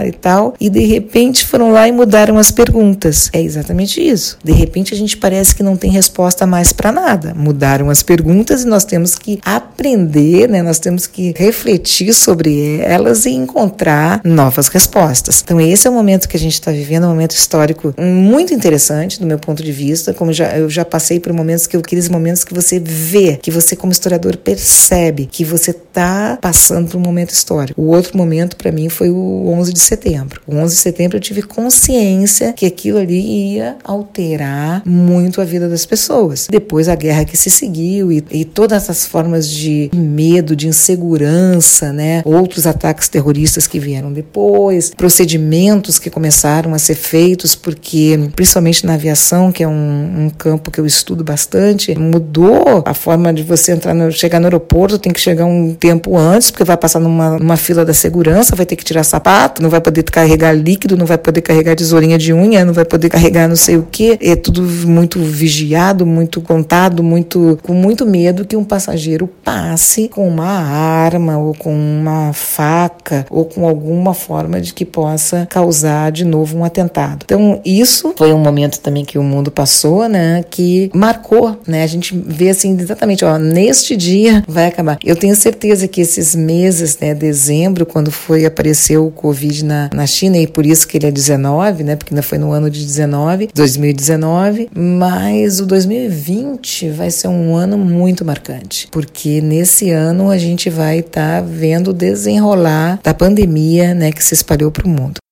e 0.07 0.12
tal, 0.12 0.54
e 0.61 0.68
de 0.68 0.85
repente 0.85 1.44
foram 1.44 1.70
lá 1.70 1.87
e 1.88 1.92
mudaram 1.92 2.38
as 2.38 2.50
perguntas. 2.50 3.30
É 3.33 3.40
exatamente 3.40 4.00
isso. 4.00 4.38
De 4.42 4.52
repente 4.52 4.94
a 4.94 4.96
gente 4.96 5.16
parece 5.16 5.54
que 5.54 5.62
não 5.62 5.76
tem 5.76 5.90
resposta 5.90 6.46
mais 6.46 6.72
para 6.72 6.90
nada. 6.90 7.35
Mudaram 7.35 7.90
as 7.90 8.02
perguntas 8.02 8.62
e 8.62 8.66
nós 8.66 8.85
temos 8.85 9.14
que 9.14 9.40
aprender, 9.44 10.48
né? 10.48 10.62
Nós 10.62 10.78
temos 10.78 11.07
que 11.07 11.35
refletir 11.37 12.12
sobre 12.14 12.80
elas 12.80 13.26
e 13.26 13.30
encontrar 13.30 14.20
novas 14.24 14.68
respostas. 14.68 15.42
Então 15.42 15.61
esse 15.61 15.87
é 15.87 15.90
o 15.90 15.92
momento 15.92 16.28
que 16.28 16.37
a 16.37 16.40
gente 16.40 16.54
está 16.54 16.70
vivendo, 16.70 17.04
um 17.04 17.11
momento 17.11 17.33
histórico 17.33 17.94
muito 17.98 18.54
interessante 18.54 19.20
do 19.20 19.26
meu 19.26 19.38
ponto 19.38 19.62
de 19.62 19.72
vista, 19.72 20.14
como 20.14 20.33
já, 20.33 20.57
eu 20.57 20.68
já 20.68 20.85
passei 20.85 21.20
por 21.20 21.33
momentos 21.33 21.66
que 21.66 21.76
aqueles 21.76 22.09
momentos 22.09 22.44
que 22.44 22.54
você 22.54 22.78
vê, 22.78 23.37
que 23.37 23.50
você 23.50 23.76
como 23.76 23.92
historiador 23.92 24.37
percebe 24.37 25.26
que 25.26 25.44
você 25.44 25.74
está 25.94 26.37
passando 26.40 26.90
por 26.90 26.96
um 26.96 27.00
momento 27.00 27.30
histórico. 27.30 27.80
O 27.80 27.87
outro 27.87 28.18
momento 28.18 28.57
para 28.57 28.72
mim 28.72 28.88
foi 28.88 29.11
o 29.11 29.48
11 29.48 29.72
de 29.72 29.78
setembro. 29.78 30.40
O 30.46 30.57
11 30.57 30.74
de 30.74 30.80
setembro 30.80 31.16
eu 31.16 31.20
tive 31.20 31.42
consciência 31.42 32.52
que 32.52 32.66
aquilo 32.66 32.98
ali 32.98 33.54
ia 33.54 33.76
alterar 33.85 34.83
muito 34.85 35.40
a 35.40 35.44
vida 35.44 35.68
das 35.68 35.87
pessoas. 35.87 36.48
Depois 36.50 36.88
a 36.88 36.96
guerra 36.96 37.24
que 37.24 37.37
se 37.37 37.48
seguiu 37.48 38.11
e, 38.11 38.24
e 38.33 38.44
todas 38.44 38.90
as 38.90 39.07
formas 39.07 39.48
de 39.48 39.88
medo, 39.94 40.57
de 40.57 40.66
insegurança, 40.66 41.92
né? 41.92 42.22
Outros 42.24 42.66
ataques 42.66 43.09
terroristas 43.09 43.66
que 43.66 43.78
vieram 43.78 44.12
depois, 44.12 44.90
procedimentos 44.90 45.98
que 45.98 46.11
começaram 46.11 46.74
a 46.74 46.78
ser 46.78 46.96
feitos 46.96 47.54
porque, 47.54 48.18
principalmente 48.35 48.85
na 48.85 48.94
aviação, 48.94 49.52
que 49.52 49.62
é 49.62 49.68
um, 49.68 50.24
um 50.24 50.30
campo 50.30 50.70
que 50.70 50.80
eu 50.80 50.87
estudo 50.87 51.22
bastante, 51.22 51.96
mudou 51.96 52.83
a 52.85 52.94
forma 52.94 53.33
de 53.33 53.42
você 53.42 53.72
entrar 53.72 53.94
no, 53.94 54.11
chegar 54.11 54.40
no 54.40 54.46
aeroporto, 54.46 54.98
tem 54.98 55.12
que 55.12 55.20
chegar 55.20 55.44
um 55.44 55.74
tempo 55.85 56.16
antes, 56.16 56.51
porque 56.51 56.64
vai 56.64 56.79
passar 56.79 56.99
numa, 56.99 57.38
numa 57.38 57.59
fila 57.59 57.85
da 57.85 57.92
segurança, 57.92 58.57
vai 58.57 58.64
ter 58.64 58.75
que 58.75 58.83
tirar 58.83 59.05
sapato, 59.05 59.62
não 59.62 59.68
vai 59.68 59.83
poder 59.83 60.03
carregar 60.05 60.53
líquido, 60.53 60.97
não 60.97 61.05
vai 61.05 61.18
poder 61.18 61.42
carregar 61.42 61.77
tesourinha 61.77 62.16
de 62.16 62.33
unha, 62.33 62.64
não 62.64 62.73
vai 62.73 62.87
poder 62.87 63.11
carregar 63.11 63.47
não 63.47 63.55
sei 63.55 63.77
o 63.77 63.83
que. 63.83 64.16
É 64.23 64.35
tudo 64.35 64.62
muito 64.62 65.20
vigiado, 65.20 66.07
muito 66.07 66.40
contado, 66.40 67.03
muito 67.03 67.59
com 67.62 67.75
muito 67.75 68.07
medo 68.07 68.47
que 68.47 68.57
um 68.57 68.64
passageiro 68.64 69.29
passe 69.44 70.09
com 70.09 70.27
uma 70.27 70.47
arma 70.47 71.37
ou 71.37 71.53
com 71.55 71.75
uma 71.75 72.33
faca 72.33 73.27
ou 73.29 73.44
com 73.44 73.68
alguma 73.68 74.14
forma 74.14 74.62
de 74.62 74.73
que 74.73 74.87
possa 74.87 75.47
causar 75.51 76.11
de 76.12 76.25
novo 76.25 76.57
um 76.57 76.64
atentado. 76.64 77.25
Então, 77.27 77.61
isso 77.62 78.14
foi 78.16 78.33
um 78.33 78.38
momento 78.38 78.81
também 78.81 79.05
que 79.05 79.18
o 79.18 79.23
mundo 79.23 79.51
passou, 79.51 80.09
né, 80.09 80.42
que 80.49 80.90
marcou, 80.94 81.59
né? 81.66 81.83
A 81.83 81.87
gente 81.87 82.16
vê 82.27 82.49
assim 82.49 82.75
exatamente, 82.81 83.23
ó, 83.23 83.37
neste 83.37 83.94
dia 83.94 84.42
vai 84.49 84.68
acabar. 84.68 84.99
Eu 85.05 85.14
tenho 85.14 85.35
certeza 85.37 85.73
que 85.88 86.00
esses 86.00 86.34
meses, 86.34 86.98
né, 86.98 87.14
dezembro, 87.14 87.84
quando 87.84 88.10
foi 88.10 88.44
apareceu 88.44 89.06
o 89.06 89.10
Covid 89.10 89.64
na, 89.64 89.90
na 89.92 90.06
China 90.06 90.38
e 90.38 90.46
por 90.46 90.64
isso 90.64 90.87
que 90.87 90.96
ele 90.96 91.06
é 91.06 91.10
19, 91.10 91.84
né, 91.84 91.96
porque 91.96 92.14
ainda 92.14 92.22
foi 92.22 92.38
no 92.38 92.52
ano 92.52 92.70
de 92.70 92.84
19, 92.84 93.50
2019, 93.54 94.68
mas 94.74 95.60
o 95.60 95.66
2020 95.66 96.90
vai 96.90 97.10
ser 97.10 97.28
um 97.28 97.54
ano 97.54 97.76
muito 97.76 98.24
marcante, 98.24 98.88
porque 98.90 99.40
nesse 99.40 99.90
ano 99.90 100.30
a 100.30 100.38
gente 100.38 100.70
vai 100.70 101.00
estar 101.00 101.40
tá 101.42 101.46
vendo 101.46 101.88
o 101.88 101.94
desenrolar 101.94 103.00
da 103.02 103.12
pandemia, 103.12 103.94
né, 103.94 104.12
que 104.12 104.22
se 104.22 104.34
espalhou 104.34 104.70
para 104.70 104.87
o 104.87 104.88
mundo. 104.88 105.23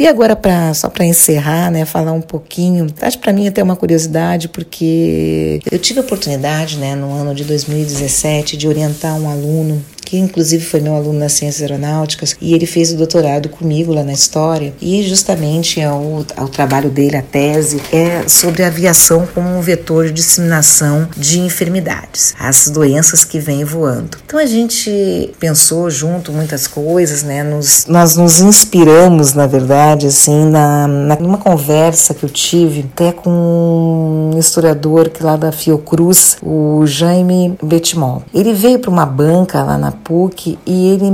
Queria 0.00 0.12
agora, 0.12 0.34
pra, 0.34 0.72
só 0.72 0.88
para 0.88 1.04
encerrar, 1.04 1.70
né, 1.70 1.84
falar 1.84 2.12
um 2.12 2.22
pouquinho. 2.22 2.86
Acho 3.02 3.18
para 3.18 3.34
mim 3.34 3.46
até 3.46 3.62
uma 3.62 3.76
curiosidade, 3.76 4.48
porque 4.48 5.60
eu 5.70 5.78
tive 5.78 6.00
a 6.00 6.02
oportunidade, 6.02 6.78
né, 6.78 6.94
no 6.94 7.12
ano 7.12 7.34
de 7.34 7.44
2017, 7.44 8.56
de 8.56 8.66
orientar 8.66 9.14
um 9.20 9.28
aluno 9.28 9.84
que 10.10 10.18
inclusive 10.18 10.64
foi 10.64 10.80
meu 10.80 10.96
aluno 10.96 11.20
nas 11.20 11.34
ciências 11.34 11.62
aeronáuticas, 11.62 12.36
e 12.40 12.52
ele 12.52 12.66
fez 12.66 12.92
o 12.92 12.96
doutorado 12.96 13.48
comigo 13.48 13.94
lá 13.94 14.02
na 14.02 14.12
história. 14.12 14.74
E 14.82 15.04
justamente 15.04 15.80
é 15.80 15.88
o, 15.88 16.26
é 16.36 16.44
trabalho 16.48 16.90
dele, 16.90 17.16
a 17.16 17.22
tese, 17.22 17.80
é 17.92 18.26
sobre 18.26 18.64
a 18.64 18.66
aviação 18.66 19.28
como 19.32 19.48
um 19.48 19.60
vetor 19.60 20.06
de 20.06 20.14
disseminação 20.14 21.08
de 21.16 21.38
enfermidades, 21.38 22.34
as 22.40 22.68
doenças 22.68 23.22
que 23.22 23.38
vêm 23.38 23.62
voando. 23.62 24.18
Então 24.26 24.40
a 24.40 24.46
gente 24.46 25.32
pensou 25.38 25.88
junto 25.88 26.32
muitas 26.32 26.66
coisas, 26.66 27.22
né? 27.22 27.44
Nos, 27.44 27.86
nós 27.86 28.16
nos 28.16 28.40
inspiramos, 28.40 29.32
na 29.32 29.46
verdade, 29.46 30.08
assim, 30.08 30.46
na, 30.46 30.88
na, 30.88 31.16
numa 31.20 31.38
conversa 31.38 32.14
que 32.14 32.24
eu 32.24 32.28
tive 32.28 32.84
até 32.92 33.12
com 33.12 34.32
um 34.34 34.38
historiador 34.38 35.08
que 35.08 35.22
lá 35.22 35.36
da 35.36 35.52
Fiocruz, 35.52 36.36
o 36.42 36.84
Jaime 36.84 37.56
Betimol. 37.62 38.24
Ele 38.34 38.52
veio 38.52 38.80
para 38.80 38.90
uma 38.90 39.06
banca 39.06 39.62
lá 39.62 39.78
na 39.78 39.99
PUC 40.04 40.58
e 40.66 40.88
ele 40.88 41.10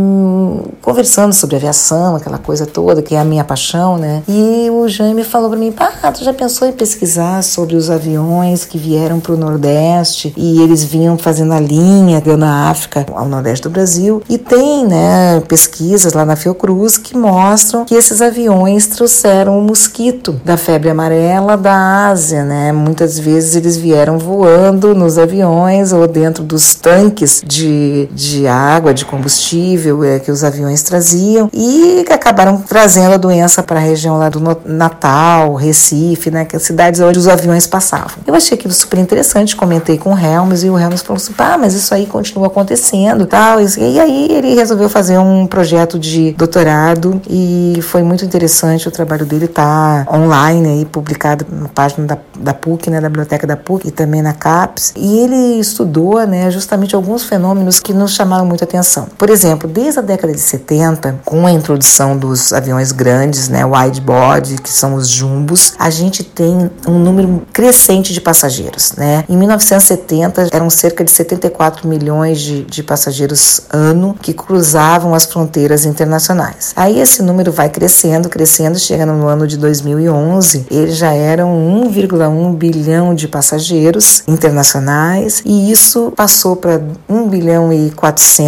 conversando 0.80 1.32
sobre 1.32 1.56
aviação, 1.56 2.16
aquela 2.16 2.38
coisa 2.38 2.66
toda, 2.66 3.02
que 3.02 3.14
é 3.14 3.18
a 3.18 3.24
minha 3.24 3.44
paixão, 3.44 3.96
né? 3.98 4.22
E 4.28 4.68
o 4.70 4.88
Jaime 4.88 5.24
falou 5.24 5.50
para 5.50 5.58
mim: 5.58 5.72
pá, 5.72 5.90
tu 6.12 6.24
já 6.24 6.32
pensou 6.32 6.68
em 6.68 6.72
pesquisar 6.72 7.42
sobre 7.42 7.76
os 7.76 7.90
aviões 7.90 8.64
que 8.64 8.78
vieram 8.78 9.20
para 9.20 9.32
o 9.32 9.36
Nordeste 9.36 10.32
e 10.36 10.60
eles 10.62 10.84
vinham 10.84 11.18
fazendo 11.18 11.52
a 11.52 11.60
linha 11.60 12.22
na 12.36 12.70
África 12.70 13.06
ao 13.12 13.28
Nordeste 13.28 13.64
do 13.64 13.70
Brasil? 13.70 14.22
E 14.28 14.38
tem, 14.38 14.86
né, 14.86 15.40
pesquisas 15.48 16.12
lá 16.12 16.24
na 16.24 16.36
Fiocruz 16.36 16.98
que 16.98 17.16
mostram 17.16 17.84
que 17.84 17.94
esses 17.94 18.20
aviões 18.20 18.86
trouxeram 18.86 19.58
o 19.58 19.62
mosquito 19.62 20.40
da 20.44 20.56
febre 20.56 20.90
amarela 20.90 21.56
da 21.56 22.08
Ásia, 22.08 22.44
né? 22.44 22.72
Muitas 22.72 23.18
vezes 23.18 23.56
eles 23.56 23.76
vieram 23.76 24.18
voando 24.18 24.94
nos 24.94 25.18
aviões 25.18 25.92
ou 25.92 26.06
dentro 26.06 26.44
dos 26.44 26.74
tanques 26.74 27.42
de, 27.44 28.08
de 28.12 28.46
água 28.46 28.65
água, 28.66 28.92
de 28.92 29.04
combustível 29.04 30.04
é, 30.04 30.18
que 30.18 30.30
os 30.30 30.42
aviões 30.42 30.82
traziam 30.82 31.48
e 31.52 32.04
que 32.06 32.12
acabaram 32.12 32.58
trazendo 32.58 33.14
a 33.14 33.16
doença 33.16 33.62
para 33.62 33.78
a 33.78 33.82
região 33.82 34.18
lá 34.18 34.28
do 34.28 34.40
Natal, 34.64 35.54
Recife, 35.54 36.30
né, 36.30 36.44
que 36.44 36.56
as 36.56 36.62
cidades 36.62 37.00
onde 37.00 37.18
os 37.18 37.28
aviões 37.28 37.66
passavam. 37.66 38.18
Eu 38.26 38.34
achei 38.34 38.56
aquilo 38.56 38.72
super 38.72 38.98
interessante, 38.98 39.56
comentei 39.56 39.98
com 39.98 40.12
o 40.12 40.18
Helms 40.18 40.64
e 40.64 40.70
o 40.70 40.78
Helms 40.78 41.02
falou 41.02 41.16
assim: 41.16 41.32
pá, 41.32 41.56
mas 41.58 41.74
isso 41.74 41.94
aí 41.94 42.06
continua 42.06 42.46
acontecendo 42.46 43.26
tal. 43.26 43.58
E 43.60 44.00
aí 44.00 44.28
ele 44.30 44.54
resolveu 44.54 44.88
fazer 44.88 45.18
um 45.18 45.46
projeto 45.46 45.98
de 45.98 46.32
doutorado 46.32 47.20
e 47.28 47.78
foi 47.82 48.02
muito 48.02 48.24
interessante 48.24 48.88
o 48.88 48.90
trabalho 48.90 49.24
dele 49.24 49.48
tá 49.48 50.06
online 50.12 50.68
aí, 50.68 50.84
publicado 50.84 51.46
na 51.50 51.68
página 51.68 52.06
da, 52.06 52.18
da 52.38 52.54
PUC, 52.54 52.90
né, 52.90 53.00
da 53.00 53.08
biblioteca 53.08 53.46
da 53.46 53.56
PUC 53.56 53.88
e 53.88 53.90
também 53.90 54.22
na 54.22 54.32
CAPES. 54.32 54.92
E 54.96 55.18
ele 55.20 55.60
estudou, 55.60 56.26
né, 56.26 56.50
justamente 56.50 56.94
alguns 56.94 57.24
fenômenos 57.24 57.80
que 57.80 57.92
nos 57.92 58.14
chamaram 58.14 58.46
muito 58.46 58.55
atenção. 58.64 59.08
Por 59.16 59.30
exemplo, 59.30 59.68
desde 59.68 59.98
a 59.98 60.02
década 60.02 60.32
de 60.32 60.40
70, 60.40 61.20
com 61.24 61.46
a 61.46 61.52
introdução 61.52 62.16
dos 62.16 62.52
aviões 62.52 62.92
grandes, 62.92 63.48
né, 63.48 63.64
widebody, 63.64 64.56
que 64.56 64.70
são 64.70 64.94
os 64.94 65.08
jumbos, 65.08 65.74
a 65.78 65.90
gente 65.90 66.22
tem 66.22 66.70
um 66.86 66.98
número 66.98 67.42
crescente 67.52 68.12
de 68.12 68.20
passageiros, 68.20 68.92
né? 68.96 69.24
Em 69.28 69.36
1970 69.36 70.48
eram 70.52 70.70
cerca 70.70 71.04
de 71.04 71.10
74 71.10 71.88
milhões 71.88 72.40
de, 72.40 72.64
de 72.64 72.82
passageiros 72.82 73.62
ano 73.70 74.16
que 74.20 74.32
cruzavam 74.32 75.14
as 75.14 75.24
fronteiras 75.24 75.84
internacionais. 75.84 76.72
Aí 76.76 77.00
esse 77.00 77.22
número 77.22 77.52
vai 77.52 77.68
crescendo, 77.68 78.28
crescendo, 78.28 78.78
chega 78.78 79.06
no 79.06 79.26
ano 79.26 79.46
de 79.46 79.56
2011, 79.56 80.66
eles 80.70 80.96
já 80.96 81.12
eram 81.12 81.50
1,1 81.90 82.54
bilhão 82.54 83.14
de 83.14 83.28
passageiros 83.28 84.22
internacionais 84.26 85.42
e 85.44 85.70
isso 85.70 86.12
passou 86.16 86.56
para 86.56 86.80
1 87.08 87.28
bilhão 87.28 87.72
e 87.72 87.90
400 87.90 88.45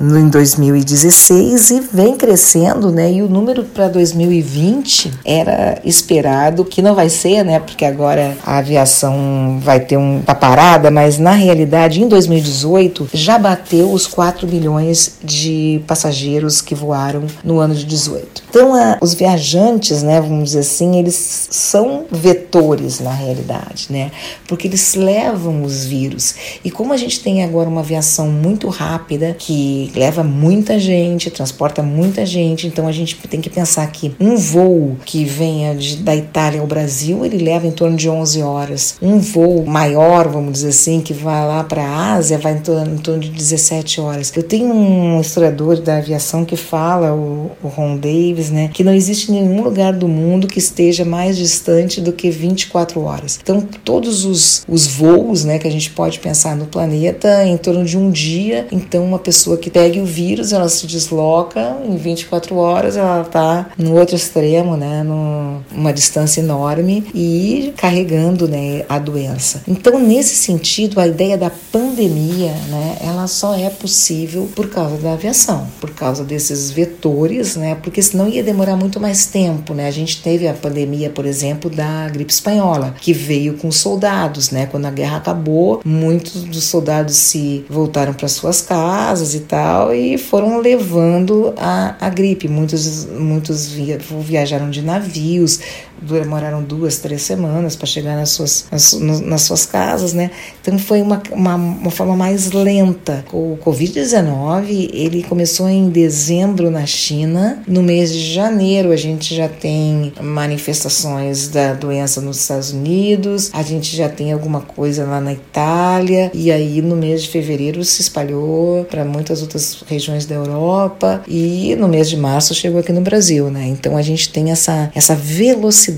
em 0.00 0.28
2016 0.28 1.70
e 1.70 1.80
vem 1.92 2.16
crescendo, 2.16 2.90
né? 2.90 3.12
E 3.12 3.22
o 3.22 3.28
número 3.28 3.64
para 3.64 3.88
2020 3.88 5.12
era 5.24 5.80
esperado 5.84 6.64
que 6.64 6.82
não 6.82 6.94
vai 6.94 7.08
ser, 7.08 7.44
né? 7.44 7.60
Porque 7.60 7.84
agora 7.84 8.36
a 8.44 8.58
aviação 8.58 9.58
vai 9.62 9.80
ter 9.80 9.96
um 9.96 10.22
tá 10.22 10.34
parada, 10.34 10.90
mas 10.90 11.18
na 11.18 11.32
realidade 11.32 12.02
em 12.02 12.08
2018 12.08 13.10
já 13.12 13.38
bateu 13.38 13.90
os 13.92 14.06
4 14.06 14.46
milhões 14.46 15.18
de 15.22 15.82
passageiros 15.86 16.60
que 16.60 16.74
voaram 16.74 17.24
no 17.44 17.58
ano 17.58 17.74
de 17.74 17.84
18. 17.84 18.42
Então, 18.48 18.74
a, 18.74 18.98
os 19.00 19.14
viajantes, 19.14 20.02
né, 20.02 20.20
vamos 20.20 20.50
dizer 20.50 20.60
assim, 20.60 20.98
eles 20.98 21.48
são 21.50 22.04
vetores 22.10 23.00
na 23.00 23.12
realidade, 23.12 23.86
né? 23.90 24.10
Porque 24.48 24.66
eles 24.66 24.94
levam 24.94 25.62
os 25.62 25.84
vírus. 25.84 26.34
E 26.64 26.70
como 26.70 26.92
a 26.92 26.96
gente 26.96 27.20
tem 27.20 27.42
agora 27.42 27.68
uma 27.68 27.80
aviação 27.80 28.28
muito 28.28 28.68
rápida 28.68 29.19
maneira 29.20 29.34
que 29.38 29.92
leva 29.94 30.24
muita 30.24 30.78
gente, 30.78 31.30
transporta 31.30 31.82
muita 31.82 32.24
gente. 32.24 32.66
Então 32.66 32.88
a 32.88 32.92
gente 32.92 33.16
tem 33.28 33.40
que 33.40 33.50
pensar 33.50 33.86
que 33.92 34.14
um 34.18 34.36
voo 34.36 34.96
que 35.04 35.24
venha 35.24 35.74
de, 35.74 35.98
da 35.98 36.16
Itália 36.16 36.60
ao 36.60 36.66
Brasil, 36.66 37.24
ele 37.24 37.38
leva 37.38 37.66
em 37.66 37.70
torno 37.70 37.96
de 37.96 38.08
11 38.08 38.42
horas. 38.42 38.96
Um 39.02 39.18
voo 39.18 39.64
maior, 39.66 40.28
vamos 40.28 40.52
dizer 40.52 40.68
assim, 40.68 41.00
que 41.00 41.12
vai 41.12 41.46
lá 41.46 41.62
para 41.62 41.82
a 41.82 42.14
Ásia, 42.14 42.38
vai 42.38 42.54
em 42.54 42.60
torno, 42.60 42.94
em 42.94 42.98
torno, 42.98 43.20
de 43.20 43.30
17 43.30 44.00
horas. 44.00 44.32
Eu 44.34 44.42
tenho 44.42 44.72
um 44.72 45.20
historiador 45.20 45.78
da 45.80 45.98
aviação 45.98 46.44
que 46.44 46.56
fala, 46.56 47.12
o, 47.12 47.50
o 47.62 47.68
Ron 47.68 47.96
Davis, 47.96 48.50
né, 48.50 48.70
que 48.72 48.82
não 48.82 48.94
existe 48.94 49.30
nenhum 49.30 49.62
lugar 49.62 49.92
do 49.92 50.08
mundo 50.08 50.46
que 50.46 50.58
esteja 50.58 51.04
mais 51.04 51.36
distante 51.36 52.00
do 52.00 52.12
que 52.12 52.30
24 52.30 53.00
horas. 53.02 53.38
Então, 53.42 53.60
todos 53.84 54.24
os, 54.24 54.64
os 54.68 54.86
voos 54.86 55.44
né, 55.44 55.58
que 55.58 55.68
a 55.68 55.70
gente 55.70 55.90
pode 55.90 56.18
pensar 56.18 56.56
no 56.56 56.66
planeta, 56.66 57.44
em 57.44 57.56
torno 57.56 57.84
de 57.84 57.98
um 57.98 58.10
dia, 58.10 58.66
então 58.70 59.09
uma 59.10 59.18
pessoa 59.18 59.56
que 59.56 59.70
pegue 59.70 60.00
o 60.00 60.06
vírus, 60.06 60.52
ela 60.52 60.68
se 60.68 60.86
desloca 60.86 61.76
em 61.84 61.96
24 61.96 62.56
horas, 62.56 62.96
ela 62.96 63.22
está 63.22 63.70
no 63.76 63.96
outro 63.96 64.14
extremo, 64.14 64.76
né, 64.76 65.02
numa 65.02 65.92
distância 65.92 66.40
enorme 66.40 67.04
e 67.14 67.74
carregando 67.76 68.46
né, 68.48 68.84
a 68.88 68.98
doença. 68.98 69.62
Então, 69.66 69.98
nesse 69.98 70.36
sentido, 70.36 71.00
a 71.00 71.06
ideia 71.06 71.36
da 71.36 71.50
pandemia, 71.72 72.52
né, 72.68 72.96
ela 73.00 73.26
só 73.26 73.54
é 73.54 73.68
possível 73.68 74.48
por 74.54 74.68
causa 74.68 74.96
da 74.98 75.12
aviação, 75.12 75.66
por 75.80 75.90
causa 75.90 76.24
desses 76.24 76.70
vetores, 76.70 77.56
né, 77.56 77.74
porque 77.74 78.00
senão 78.00 78.28
ia 78.28 78.42
demorar 78.42 78.76
muito 78.76 79.00
mais 79.00 79.26
tempo, 79.26 79.74
né. 79.74 79.88
A 79.88 79.92
gente 79.92 80.22
teve 80.22 80.46
a 80.46 80.54
pandemia, 80.54 81.10
por 81.10 81.26
exemplo, 81.26 81.68
da 81.68 82.08
gripe 82.08 82.32
espanhola, 82.32 82.94
que 83.00 83.12
veio 83.12 83.54
com 83.54 83.72
soldados, 83.72 84.50
né. 84.50 84.66
Quando 84.66 84.86
a 84.86 84.90
guerra 84.90 85.16
acabou, 85.16 85.80
muitos 85.84 86.44
dos 86.44 86.64
soldados 86.64 87.16
se 87.16 87.64
voltaram 87.68 88.14
para 88.14 88.28
suas 88.28 88.62
casas 88.62 88.99
e 89.34 89.40
tal 89.40 89.94
e 89.94 90.18
foram 90.18 90.58
levando 90.58 91.54
a, 91.56 91.96
a 92.00 92.08
gripe. 92.10 92.48
Muitos, 92.48 93.06
muitos 93.06 93.66
via, 93.68 93.98
viajaram 93.98 94.70
de 94.70 94.82
navios, 94.82 95.60
demoraram 96.00 96.62
duas, 96.62 96.98
três 96.98 97.22
semanas 97.22 97.76
para 97.76 97.86
chegar 97.86 98.16
nas 98.16 98.30
suas, 98.30 98.66
nas, 98.70 98.92
nas, 98.92 99.42
suas 99.42 99.66
casas, 99.66 100.12
né? 100.12 100.30
Então 100.60 100.78
foi 100.78 101.02
uma, 101.02 101.22
uma, 101.30 101.54
uma 101.54 101.90
forma 101.90 102.16
mais 102.16 102.52
lenta. 102.52 103.24
O 103.32 103.58
Covid-19 103.64 104.90
ele 104.92 105.22
começou 105.22 105.68
em 105.68 105.90
dezembro 105.90 106.70
na 106.70 106.86
China. 106.86 107.62
No 107.66 107.82
mês 107.82 108.12
de 108.12 108.32
janeiro 108.32 108.92
a 108.92 108.96
gente 108.96 109.34
já 109.34 109.48
tem 109.48 110.12
manifestações 110.20 111.48
da 111.48 111.74
doença 111.74 112.20
nos 112.20 112.40
Estados 112.40 112.72
Unidos, 112.72 113.50
a 113.52 113.62
gente 113.62 113.94
já 113.96 114.08
tem 114.08 114.32
alguma 114.32 114.60
coisa 114.60 115.04
lá 115.04 115.20
na 115.20 115.32
Itália 115.32 116.30
e 116.32 116.50
aí 116.50 116.80
no 116.82 116.96
mês 116.96 117.22
de 117.22 117.28
fevereiro 117.28 117.84
se 117.84 118.00
espalhou 118.00 118.84
para 118.84 119.04
muitas 119.04 119.42
outras 119.42 119.82
regiões 119.86 120.26
da 120.26 120.34
Europa 120.34 121.22
e 121.28 121.74
no 121.76 121.88
mês 121.88 122.08
de 122.08 122.16
março 122.16 122.54
chegou 122.54 122.80
aqui 122.80 122.92
no 122.92 123.00
Brasil, 123.00 123.50
né? 123.50 123.66
Então 123.66 123.96
a 123.96 124.02
gente 124.02 124.30
tem 124.30 124.50
essa 124.50 124.90
essa 124.94 125.14
velocidade 125.14 125.89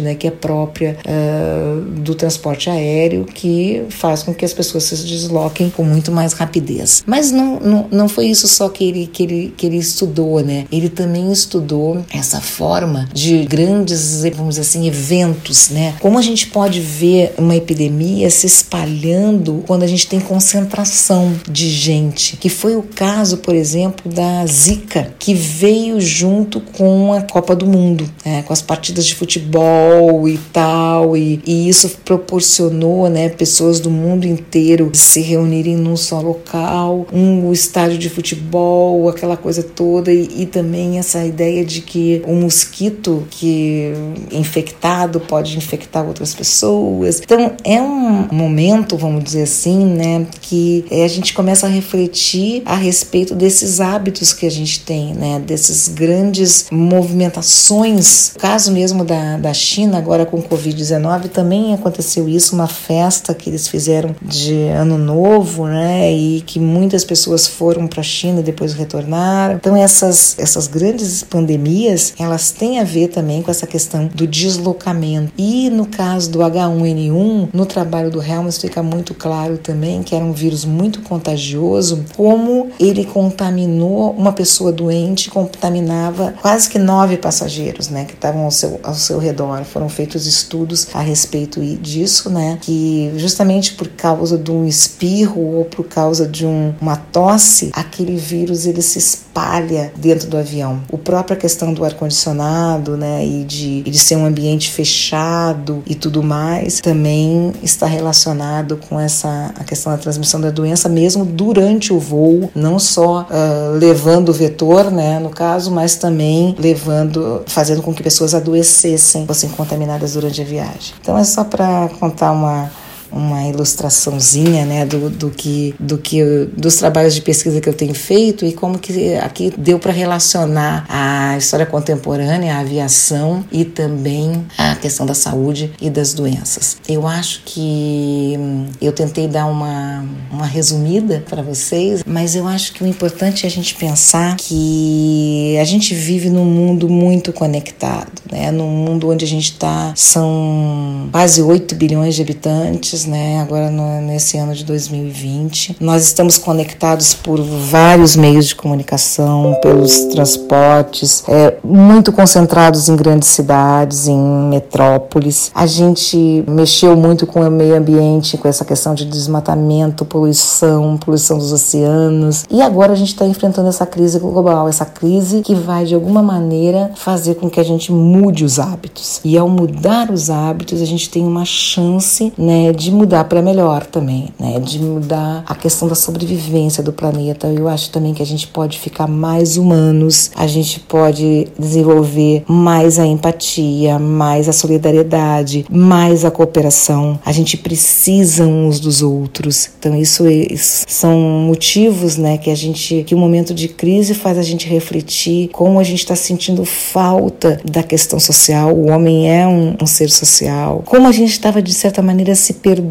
né, 0.00 0.14
que 0.14 0.26
é 0.26 0.30
própria 0.30 0.96
uh, 1.06 1.80
do 2.00 2.14
transporte 2.14 2.68
aéreo 2.68 3.24
que 3.24 3.84
faz 3.90 4.22
com 4.22 4.34
que 4.34 4.44
as 4.44 4.52
pessoas 4.52 4.84
se 4.84 4.96
desloquem 5.04 5.70
com 5.70 5.84
muito 5.84 6.10
mais 6.10 6.32
rapidez. 6.32 7.02
Mas 7.06 7.30
não, 7.30 7.60
não, 7.60 7.88
não 7.90 8.08
foi 8.08 8.26
isso 8.26 8.48
só 8.48 8.68
que 8.68 8.84
ele, 8.84 9.06
que, 9.06 9.22
ele, 9.22 9.54
que 9.56 9.66
ele 9.66 9.76
estudou, 9.76 10.40
né? 10.40 10.66
Ele 10.70 10.88
também 10.88 11.30
estudou 11.30 12.04
essa 12.12 12.40
forma 12.40 13.08
de 13.12 13.44
grandes, 13.44 14.22
vamos 14.34 14.56
dizer 14.56 14.62
assim, 14.62 14.86
eventos, 14.86 15.70
né? 15.70 15.94
Como 16.00 16.18
a 16.18 16.22
gente 16.22 16.46
pode 16.48 16.80
ver 16.80 17.34
uma 17.38 17.56
epidemia 17.56 18.30
se 18.30 18.46
espalhando 18.46 19.62
quando 19.66 19.82
a 19.82 19.86
gente 19.86 20.06
tem 20.06 20.20
concentração 20.20 21.32
de 21.50 21.68
gente, 21.70 22.36
que 22.36 22.48
foi 22.48 22.76
o 22.76 22.82
caso, 22.82 23.38
por 23.38 23.54
exemplo, 23.54 24.10
da 24.10 24.46
Zika, 24.46 25.14
que 25.18 25.34
veio 25.34 26.00
junto 26.00 26.60
com 26.60 27.12
a 27.12 27.22
Copa 27.22 27.54
do 27.54 27.66
Mundo, 27.66 28.08
né? 28.24 28.42
com 28.42 28.52
as 28.52 28.62
partidas 28.62 29.06
de 29.06 29.14
futebol 29.14 29.31
futebol 29.32 30.28
e 30.28 30.38
tal, 30.52 31.16
e, 31.16 31.40
e 31.46 31.68
isso 31.68 31.88
proporcionou 32.04 33.08
né, 33.08 33.30
pessoas 33.30 33.80
do 33.80 33.90
mundo 33.90 34.26
inteiro 34.26 34.90
se 34.92 35.20
reunirem 35.20 35.76
num 35.76 35.96
só 35.96 36.20
local, 36.20 37.06
um 37.12 37.50
estádio 37.52 37.96
de 37.96 38.10
futebol, 38.10 39.08
aquela 39.08 39.36
coisa 39.36 39.62
toda, 39.62 40.12
e, 40.12 40.42
e 40.42 40.46
também 40.46 40.98
essa 40.98 41.24
ideia 41.24 41.64
de 41.64 41.80
que 41.80 42.22
o 42.26 42.34
mosquito 42.34 43.26
que 43.30 43.92
infectado 44.30 45.20
pode 45.20 45.56
infectar 45.56 46.06
outras 46.06 46.34
pessoas. 46.34 47.20
Então 47.20 47.52
é 47.64 47.80
um 47.80 48.28
momento, 48.32 48.96
vamos 48.96 49.24
dizer 49.24 49.42
assim, 49.42 49.84
né, 49.84 50.26
que 50.40 50.84
a 50.90 51.08
gente 51.08 51.32
começa 51.32 51.66
a 51.66 51.70
refletir 51.70 52.62
a 52.66 52.74
respeito 52.74 53.34
desses 53.34 53.80
hábitos 53.80 54.32
que 54.32 54.44
a 54.44 54.50
gente 54.50 54.80
tem, 54.80 55.14
né, 55.14 55.40
desses 55.44 55.88
grandes 55.88 56.66
movimentações. 56.70 58.32
O 58.34 58.38
caso 58.38 58.72
mesmo 58.72 59.04
da 59.04 59.21
da, 59.40 59.52
China, 59.52 59.98
agora 59.98 60.26
com 60.26 60.42
Covid-19, 60.42 61.28
também 61.28 61.74
aconteceu 61.74 62.28
isso, 62.28 62.54
uma 62.54 62.66
festa 62.66 63.34
que 63.34 63.50
eles 63.50 63.68
fizeram 63.68 64.14
de 64.22 64.68
Ano 64.68 64.98
Novo, 64.98 65.66
né? 65.66 66.12
E 66.12 66.40
que 66.42 66.58
muitas 66.58 67.04
pessoas 67.04 67.46
foram 67.46 67.86
para 67.86 68.00
a 68.00 68.04
China 68.04 68.40
e 68.40 68.42
depois 68.42 68.72
retornaram. 68.74 69.56
Então, 69.56 69.76
essas, 69.76 70.36
essas 70.38 70.66
grandes 70.66 71.22
pandemias, 71.22 72.14
elas 72.18 72.50
têm 72.50 72.80
a 72.80 72.84
ver 72.84 73.08
também 73.08 73.42
com 73.42 73.50
essa 73.50 73.66
questão 73.66 74.08
do 74.14 74.26
deslocamento. 74.26 75.32
E 75.36 75.70
no 75.70 75.86
caso 75.86 76.30
do 76.30 76.40
H1N1, 76.40 77.48
no 77.52 77.66
trabalho 77.66 78.10
do 78.10 78.22
Helms 78.22 78.58
fica 78.58 78.82
muito 78.82 79.14
claro 79.14 79.58
também 79.58 80.02
que 80.02 80.14
era 80.14 80.24
um 80.24 80.32
vírus 80.32 80.64
muito 80.64 81.02
contagioso, 81.02 82.04
como 82.16 82.70
ele 82.78 83.04
contaminou 83.04 84.12
uma 84.12 84.32
pessoa 84.32 84.72
doente, 84.72 85.30
contaminava 85.30 86.34
quase 86.40 86.68
que 86.68 86.78
nove 86.78 87.16
passageiros, 87.16 87.88
né? 87.88 88.04
Que 88.04 88.14
estavam 88.14 88.44
ao 88.44 88.50
seu, 88.50 88.80
ao 88.82 88.94
seu 89.02 89.18
redor. 89.18 89.64
Foram 89.64 89.88
feitos 89.88 90.26
estudos 90.26 90.88
a 90.94 91.00
respeito 91.00 91.60
disso, 91.76 92.30
né? 92.30 92.58
Que 92.60 93.12
justamente 93.16 93.74
por 93.74 93.88
causa 93.88 94.38
de 94.38 94.50
um 94.50 94.66
espirro 94.66 95.40
ou 95.40 95.64
por 95.64 95.84
causa 95.84 96.26
de 96.26 96.46
um, 96.46 96.74
uma 96.80 96.96
tosse, 96.96 97.70
aquele 97.72 98.16
vírus 98.16 98.66
ele 98.66 98.82
se 98.82 98.98
espalha 98.98 99.92
dentro 99.96 100.28
do 100.28 100.36
avião. 100.36 100.80
O 100.90 100.98
própria 100.98 101.36
questão 101.36 101.72
do 101.72 101.84
ar 101.84 101.94
condicionado, 101.94 102.96
né? 102.96 103.26
E 103.26 103.44
de, 103.44 103.82
de 103.82 103.98
ser 103.98 104.16
um 104.16 104.24
ambiente 104.24 104.70
fechado 104.70 105.82
e 105.86 105.94
tudo 105.94 106.22
mais, 106.22 106.80
também 106.80 107.52
está 107.62 107.86
relacionado 107.86 108.78
com 108.88 108.98
essa 108.98 109.52
a 109.58 109.64
questão 109.64 109.92
da 109.92 109.98
transmissão 109.98 110.40
da 110.40 110.50
doença 110.50 110.88
mesmo 110.88 111.24
durante 111.24 111.92
o 111.92 111.98
voo, 111.98 112.50
não 112.54 112.78
só 112.78 113.22
uh, 113.22 113.76
levando 113.76 114.28
o 114.28 114.32
vetor, 114.32 114.90
né? 114.90 115.18
No 115.18 115.30
caso, 115.30 115.70
mas 115.70 115.96
também 115.96 116.54
levando, 116.58 117.42
fazendo 117.46 117.82
com 117.82 117.92
que 117.92 118.02
pessoas 118.02 118.34
adoecessem 118.34 118.91
fossem 119.26 119.50
contaminadas 119.50 120.14
durante 120.14 120.40
a 120.40 120.44
viagem. 120.44 120.94
Então 121.00 121.16
é 121.16 121.24
só 121.24 121.44
para 121.44 121.88
contar 122.00 122.32
uma 122.32 122.70
uma 123.12 123.46
ilustraçãozinha 123.46 124.64
né, 124.64 124.86
do, 124.86 125.10
do, 125.10 125.30
que, 125.30 125.74
do 125.78 125.98
que 125.98 126.22
dos 126.56 126.76
trabalhos 126.76 127.14
de 127.14 127.20
pesquisa 127.20 127.60
que 127.60 127.68
eu 127.68 127.74
tenho 127.74 127.94
feito 127.94 128.44
e 128.44 128.52
como 128.52 128.78
que 128.78 129.14
aqui 129.16 129.52
deu 129.56 129.78
para 129.78 129.92
relacionar 129.92 130.84
a 130.88 131.36
história 131.36 131.66
contemporânea, 131.66 132.56
a 132.56 132.60
aviação 132.60 133.44
e 133.52 133.64
também 133.64 134.44
a 134.56 134.74
questão 134.76 135.04
da 135.04 135.14
saúde 135.14 135.72
e 135.80 135.90
das 135.90 136.14
doenças. 136.14 136.78
Eu 136.88 137.06
acho 137.06 137.42
que 137.44 138.36
hum, 138.38 138.66
eu 138.80 138.92
tentei 138.92 139.28
dar 139.28 139.46
uma, 139.46 140.04
uma 140.30 140.46
resumida 140.46 141.22
para 141.28 141.42
vocês, 141.42 142.02
mas 142.06 142.34
eu 142.34 142.46
acho 142.46 142.72
que 142.72 142.82
o 142.82 142.86
importante 142.86 143.44
é 143.44 143.48
a 143.48 143.50
gente 143.50 143.74
pensar 143.74 144.36
que 144.36 145.56
a 145.60 145.64
gente 145.64 145.94
vive 145.94 146.30
num 146.30 146.44
mundo 146.44 146.88
muito 146.88 147.32
conectado, 147.32 148.10
né? 148.30 148.50
num 148.50 148.68
mundo 148.68 149.10
onde 149.10 149.24
a 149.24 149.28
gente 149.28 149.52
está, 149.52 149.92
são 149.94 151.08
quase 151.10 151.42
8 151.42 151.74
bilhões 151.74 152.14
de 152.14 152.22
habitantes, 152.22 153.01
né? 153.06 153.40
Agora 153.40 153.70
no, 153.70 154.00
nesse 154.00 154.36
ano 154.36 154.54
de 154.54 154.64
2020. 154.64 155.76
Nós 155.80 156.02
estamos 156.04 156.38
conectados 156.38 157.14
por 157.14 157.40
vários 157.40 158.16
meios 158.16 158.46
de 158.46 158.54
comunicação, 158.54 159.58
pelos 159.62 160.06
transportes, 160.06 161.24
é, 161.28 161.56
muito 161.64 162.12
concentrados 162.12 162.88
em 162.88 162.96
grandes 162.96 163.28
cidades, 163.28 164.08
em 164.08 164.18
metrópoles. 164.48 165.50
A 165.54 165.66
gente 165.66 166.44
mexeu 166.48 166.96
muito 166.96 167.26
com 167.26 167.40
o 167.40 167.50
meio 167.50 167.76
ambiente, 167.76 168.36
com 168.36 168.48
essa 168.48 168.64
questão 168.64 168.94
de 168.94 169.04
desmatamento, 169.04 170.04
poluição, 170.04 170.96
poluição 170.96 171.38
dos 171.38 171.52
oceanos. 171.52 172.44
E 172.50 172.62
agora 172.62 172.92
a 172.92 172.96
gente 172.96 173.12
está 173.12 173.26
enfrentando 173.26 173.68
essa 173.68 173.86
crise 173.86 174.18
global, 174.18 174.68
essa 174.68 174.84
crise 174.84 175.42
que 175.42 175.54
vai 175.54 175.84
de 175.84 175.94
alguma 175.94 176.22
maneira 176.22 176.90
fazer 176.94 177.34
com 177.34 177.48
que 177.50 177.60
a 177.60 177.64
gente 177.64 177.90
mude 177.90 178.44
os 178.44 178.58
hábitos. 178.58 179.20
E 179.24 179.36
ao 179.36 179.48
mudar 179.48 180.10
os 180.10 180.30
hábitos, 180.30 180.80
a 180.80 180.84
gente 180.84 181.10
tem 181.10 181.24
uma 181.24 181.44
chance, 181.44 182.32
né, 182.36 182.72
de 182.72 182.91
mudar 182.94 183.24
para 183.24 183.42
melhor 183.42 183.86
também, 183.86 184.28
né? 184.38 184.60
De 184.60 184.78
mudar 184.78 185.44
a 185.46 185.54
questão 185.54 185.88
da 185.88 185.94
sobrevivência 185.94 186.82
do 186.82 186.92
planeta. 186.92 187.46
Eu 187.46 187.68
acho 187.68 187.90
também 187.90 188.14
que 188.14 188.22
a 188.22 188.26
gente 188.26 188.46
pode 188.46 188.78
ficar 188.78 189.06
mais 189.06 189.56
humanos, 189.56 190.30
a 190.36 190.46
gente 190.46 190.80
pode 190.80 191.48
desenvolver 191.58 192.44
mais 192.46 192.98
a 192.98 193.06
empatia, 193.06 193.98
mais 193.98 194.48
a 194.48 194.52
solidariedade, 194.52 195.64
mais 195.70 196.24
a 196.24 196.30
cooperação. 196.30 197.18
A 197.24 197.32
gente 197.32 197.56
precisa 197.56 198.46
uns 198.46 198.78
dos 198.78 199.02
outros. 199.02 199.70
Então 199.78 199.96
isso, 199.96 200.28
isso 200.28 200.84
são 200.86 201.18
motivos, 201.18 202.16
né, 202.16 202.38
que 202.38 202.50
a 202.50 202.54
gente 202.54 203.04
que 203.04 203.14
o 203.14 203.18
momento 203.18 203.54
de 203.54 203.68
crise 203.68 204.14
faz 204.14 204.38
a 204.38 204.42
gente 204.42 204.68
refletir 204.68 205.48
como 205.48 205.78
a 205.78 205.84
gente 205.84 206.00
está 206.00 206.14
sentindo 206.14 206.64
falta 206.64 207.60
da 207.64 207.82
questão 207.82 208.20
social. 208.20 208.74
O 208.74 208.90
homem 208.90 209.30
é 209.30 209.46
um, 209.46 209.76
um 209.80 209.86
ser 209.86 210.10
social. 210.10 210.82
Como 210.84 211.08
a 211.08 211.12
gente 211.12 211.32
estava 211.32 211.62
de 211.62 211.72
certa 211.72 212.02
maneira 212.02 212.34
se 212.34 212.54
perdendo 212.54 212.81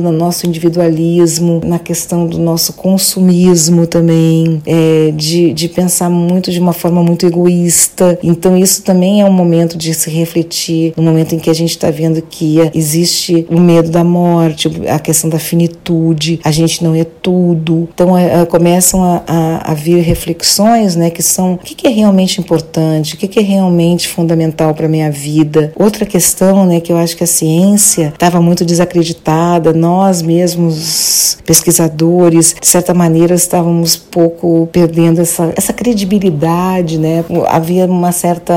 no 0.00 0.12
nosso 0.12 0.46
individualismo, 0.46 1.60
na 1.64 1.78
questão 1.78 2.26
do 2.26 2.38
nosso 2.38 2.72
consumismo 2.72 3.86
também, 3.86 4.62
é, 4.66 5.12
de, 5.14 5.52
de 5.52 5.68
pensar 5.68 6.10
muito 6.10 6.50
de 6.50 6.60
uma 6.60 6.72
forma 6.72 7.02
muito 7.02 7.26
egoísta. 7.26 8.18
Então 8.22 8.56
isso 8.56 8.82
também 8.82 9.20
é 9.20 9.24
um 9.24 9.32
momento 9.32 9.76
de 9.76 9.92
se 9.94 10.10
refletir, 10.10 10.92
no 10.96 11.02
momento 11.02 11.34
em 11.34 11.38
que 11.38 11.50
a 11.50 11.54
gente 11.54 11.70
está 11.70 11.90
vendo 11.90 12.22
que 12.22 12.58
existe 12.74 13.46
o 13.48 13.58
medo 13.58 13.90
da 13.90 14.04
morte, 14.04 14.70
a 14.88 14.98
questão 14.98 15.30
da 15.30 15.38
finitude, 15.38 16.40
a 16.44 16.50
gente 16.50 16.82
não 16.82 16.94
é 16.94 17.04
tudo. 17.04 17.88
Então 17.94 18.16
é, 18.16 18.42
é, 18.42 18.46
começam 18.46 19.02
a, 19.02 19.22
a, 19.26 19.72
a, 19.72 19.74
vir 19.74 20.00
reflexões, 20.00 20.96
né, 20.96 21.10
que 21.10 21.22
são 21.22 21.54
o 21.54 21.58
que, 21.58 21.74
que 21.74 21.86
é 21.86 21.90
realmente 21.90 22.40
importante, 22.40 23.14
o 23.14 23.16
que, 23.16 23.28
que 23.28 23.38
é 23.38 23.42
realmente 23.42 24.08
fundamental 24.08 24.74
para 24.74 24.88
minha 24.88 25.10
vida. 25.10 25.72
Outra 25.76 26.04
questão, 26.06 26.66
né, 26.66 26.80
que 26.80 26.92
eu 26.92 26.96
acho 26.96 27.16
que 27.16 27.24
a 27.24 27.26
ciência 27.26 28.12
estava 28.14 28.40
muito 28.40 28.64
desacreditada, 28.64 29.13
nós 29.74 30.22
mesmos 30.22 31.38
pesquisadores, 31.44 32.54
de 32.60 32.66
certa 32.66 32.94
maneira, 32.94 33.34
estávamos 33.34 33.96
pouco 33.96 34.68
perdendo 34.72 35.20
essa, 35.20 35.52
essa 35.56 35.72
credibilidade, 35.72 36.98
né? 36.98 37.24
Havia 37.48 37.86
uma 37.86 38.12
certa, 38.12 38.54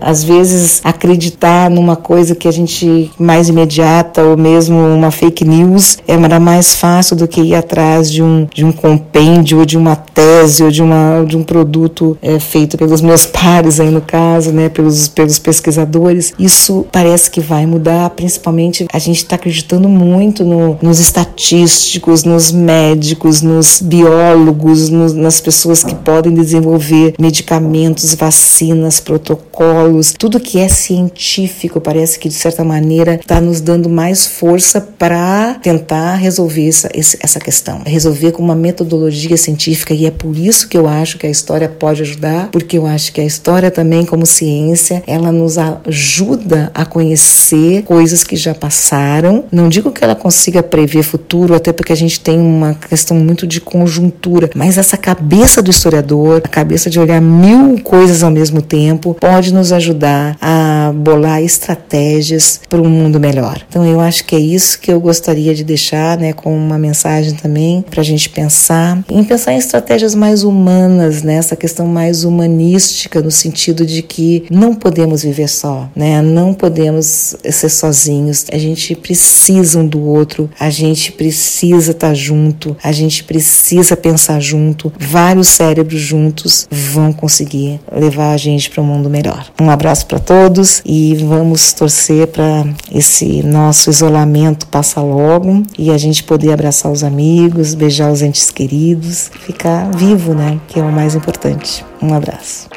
às 0.00 0.24
vezes, 0.24 0.80
acreditar 0.84 1.70
numa 1.70 1.96
coisa 1.96 2.34
que 2.34 2.48
a 2.48 2.52
gente 2.52 3.10
mais 3.18 3.48
imediata 3.48 4.22
ou 4.22 4.36
mesmo 4.36 4.78
uma 4.78 5.10
fake 5.10 5.44
news 5.44 5.98
era 6.06 6.40
mais 6.40 6.74
fácil 6.74 7.16
do 7.16 7.26
que 7.26 7.40
ir 7.40 7.54
atrás 7.54 8.10
de 8.10 8.22
um, 8.22 8.46
de 8.52 8.64
um 8.64 8.72
compêndio 8.72 9.58
ou 9.58 9.64
de 9.64 9.76
uma 9.76 9.96
tese 9.96 10.62
ou 10.62 10.70
de, 10.70 10.82
uma, 10.82 11.24
de 11.26 11.36
um 11.36 11.42
produto 11.42 12.16
é, 12.22 12.38
feito 12.38 12.76
pelos 12.76 13.00
meus 13.00 13.26
pares 13.26 13.80
aí 13.80 13.90
no 13.90 14.00
caso, 14.00 14.52
né? 14.52 14.68
Pelos, 14.68 15.08
pelos 15.08 15.38
pesquisadores. 15.38 16.32
Isso 16.38 16.86
parece 16.90 17.30
que 17.30 17.40
vai 17.40 17.66
mudar, 17.66 18.10
principalmente 18.10 18.86
a 18.92 18.98
gente 18.98 19.18
está 19.18 19.36
acreditando 19.36 19.88
muito 20.04 20.44
no, 20.44 20.78
nos 20.82 20.98
estatísticos, 20.98 22.24
nos 22.24 22.50
médicos, 22.52 23.42
nos 23.42 23.80
biólogos, 23.80 24.88
no, 24.88 25.12
nas 25.14 25.40
pessoas 25.40 25.82
que 25.84 25.94
podem 25.94 26.34
desenvolver 26.34 27.14
medicamentos, 27.18 28.14
vacinas, 28.14 29.00
protocolos, 29.00 30.12
tudo 30.12 30.40
que 30.40 30.58
é 30.58 30.68
científico 30.68 31.80
parece 31.80 32.18
que 32.18 32.28
de 32.28 32.34
certa 32.34 32.64
maneira 32.64 33.14
está 33.14 33.40
nos 33.40 33.60
dando 33.60 33.88
mais 33.88 34.26
força 34.26 34.80
para 34.80 35.54
tentar 35.62 36.14
resolver 36.16 36.68
essa, 36.68 36.88
essa 36.94 37.40
questão, 37.40 37.82
resolver 37.84 38.32
com 38.32 38.42
uma 38.42 38.54
metodologia 38.54 39.36
científica 39.36 39.94
e 39.94 40.06
é 40.06 40.10
por 40.10 40.36
isso 40.36 40.68
que 40.68 40.76
eu 40.76 40.88
acho 40.88 41.18
que 41.18 41.26
a 41.26 41.30
história 41.30 41.68
pode 41.68 42.02
ajudar, 42.02 42.48
porque 42.50 42.78
eu 42.78 42.86
acho 42.86 43.12
que 43.12 43.20
a 43.20 43.24
história 43.24 43.70
também 43.70 44.04
como 44.04 44.26
ciência 44.26 45.02
ela 45.06 45.32
nos 45.32 45.58
ajuda 45.58 46.70
a 46.74 46.84
conhecer 46.84 47.82
coisas 47.82 48.24
que 48.24 48.36
já 48.36 48.54
passaram. 48.54 49.44
Não 49.50 49.68
digo 49.68 49.89
que 49.90 50.02
ela 50.04 50.14
consiga 50.14 50.62
prever 50.62 51.02
futuro, 51.02 51.54
até 51.54 51.72
porque 51.72 51.92
a 51.92 51.96
gente 51.96 52.20
tem 52.20 52.38
uma 52.38 52.74
questão 52.74 53.16
muito 53.16 53.46
de 53.46 53.60
conjuntura, 53.60 54.50
mas 54.54 54.78
essa 54.78 54.96
cabeça 54.96 55.62
do 55.62 55.70
historiador, 55.70 56.42
a 56.44 56.48
cabeça 56.48 56.90
de 56.90 56.98
olhar 57.00 57.20
mil 57.20 57.80
coisas 57.82 58.22
ao 58.22 58.30
mesmo 58.30 58.62
tempo, 58.62 59.14
pode 59.14 59.52
nos 59.52 59.72
ajudar 59.72 60.36
a 60.40 60.92
bolar 60.94 61.42
estratégias 61.42 62.60
para 62.68 62.80
um 62.80 62.88
mundo 62.88 63.18
melhor. 63.18 63.60
Então 63.68 63.86
eu 63.86 64.00
acho 64.00 64.24
que 64.24 64.34
é 64.36 64.38
isso 64.38 64.78
que 64.80 64.92
eu 64.92 65.00
gostaria 65.00 65.54
de 65.54 65.64
deixar, 65.64 66.18
né, 66.18 66.32
com 66.32 66.56
uma 66.56 66.78
mensagem 66.78 67.34
também 67.34 67.84
para 67.88 68.00
a 68.00 68.04
gente 68.04 68.28
pensar, 68.28 69.02
em 69.08 69.24
pensar 69.24 69.52
em 69.52 69.58
estratégias 69.58 70.14
mais 70.14 70.42
humanas, 70.42 71.22
né, 71.22 71.34
essa 71.34 71.56
questão 71.56 71.86
mais 71.86 72.24
humanística 72.24 73.20
no 73.20 73.30
sentido 73.30 73.86
de 73.86 74.02
que 74.02 74.44
não 74.50 74.74
podemos 74.74 75.22
viver 75.22 75.48
só, 75.48 75.88
né, 75.94 76.20
não 76.22 76.52
podemos 76.52 77.36
ser 77.50 77.68
sozinhos. 77.68 78.44
A 78.52 78.58
gente 78.58 78.94
precisa 78.94 79.79
um 79.80 79.86
do 79.86 80.00
outro, 80.00 80.50
a 80.58 80.70
gente 80.70 81.12
precisa 81.12 81.92
estar 81.92 82.08
tá 82.08 82.14
junto, 82.14 82.76
a 82.82 82.92
gente 82.92 83.24
precisa 83.24 83.96
pensar 83.96 84.40
junto. 84.40 84.92
Vários 84.98 85.48
cérebros 85.48 86.00
juntos 86.00 86.68
vão 86.70 87.12
conseguir 87.12 87.80
levar 87.92 88.32
a 88.32 88.36
gente 88.36 88.70
para 88.70 88.82
um 88.82 88.86
mundo 88.86 89.10
melhor. 89.10 89.50
Um 89.60 89.70
abraço 89.70 90.06
para 90.06 90.18
todos 90.18 90.82
e 90.84 91.14
vamos 91.16 91.72
torcer 91.72 92.26
para 92.28 92.66
esse 92.92 93.42
nosso 93.42 93.90
isolamento 93.90 94.66
passar 94.66 95.02
logo 95.02 95.62
e 95.78 95.90
a 95.90 95.98
gente 95.98 96.22
poder 96.22 96.52
abraçar 96.52 96.90
os 96.90 97.02
amigos, 97.02 97.74
beijar 97.74 98.12
os 98.12 98.22
entes 98.22 98.50
queridos, 98.50 99.30
ficar 99.40 99.90
vivo, 99.90 100.34
né? 100.34 100.60
Que 100.68 100.78
é 100.78 100.82
o 100.82 100.92
mais 100.92 101.14
importante. 101.14 101.84
Um 102.02 102.14
abraço. 102.14 102.68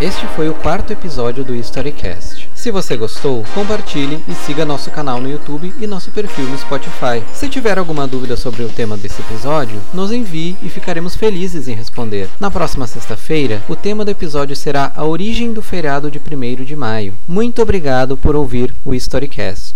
Este 0.00 0.26
foi 0.28 0.48
o 0.48 0.54
quarto 0.54 0.94
episódio 0.94 1.44
do 1.44 1.54
Storycast. 1.54 2.39
Se 2.60 2.70
você 2.70 2.94
gostou, 2.94 3.42
compartilhe 3.54 4.22
e 4.28 4.34
siga 4.34 4.66
nosso 4.66 4.90
canal 4.90 5.18
no 5.18 5.30
YouTube 5.30 5.72
e 5.80 5.86
nosso 5.86 6.10
perfil 6.10 6.44
no 6.44 6.58
Spotify. 6.58 7.24
Se 7.32 7.48
tiver 7.48 7.78
alguma 7.78 8.06
dúvida 8.06 8.36
sobre 8.36 8.62
o 8.62 8.68
tema 8.68 8.98
desse 8.98 9.22
episódio, 9.22 9.80
nos 9.94 10.12
envie 10.12 10.58
e 10.62 10.68
ficaremos 10.68 11.16
felizes 11.16 11.68
em 11.68 11.74
responder. 11.74 12.28
Na 12.38 12.50
próxima 12.50 12.86
sexta-feira, 12.86 13.62
o 13.66 13.74
tema 13.74 14.04
do 14.04 14.10
episódio 14.10 14.54
será 14.54 14.92
a 14.94 15.06
origem 15.06 15.54
do 15.54 15.62
feriado 15.62 16.10
de 16.10 16.18
1 16.20 16.62
de 16.62 16.76
maio. 16.76 17.14
Muito 17.26 17.62
obrigado 17.62 18.14
por 18.14 18.36
ouvir 18.36 18.74
o 18.84 18.94
Storycast. 18.94 19.74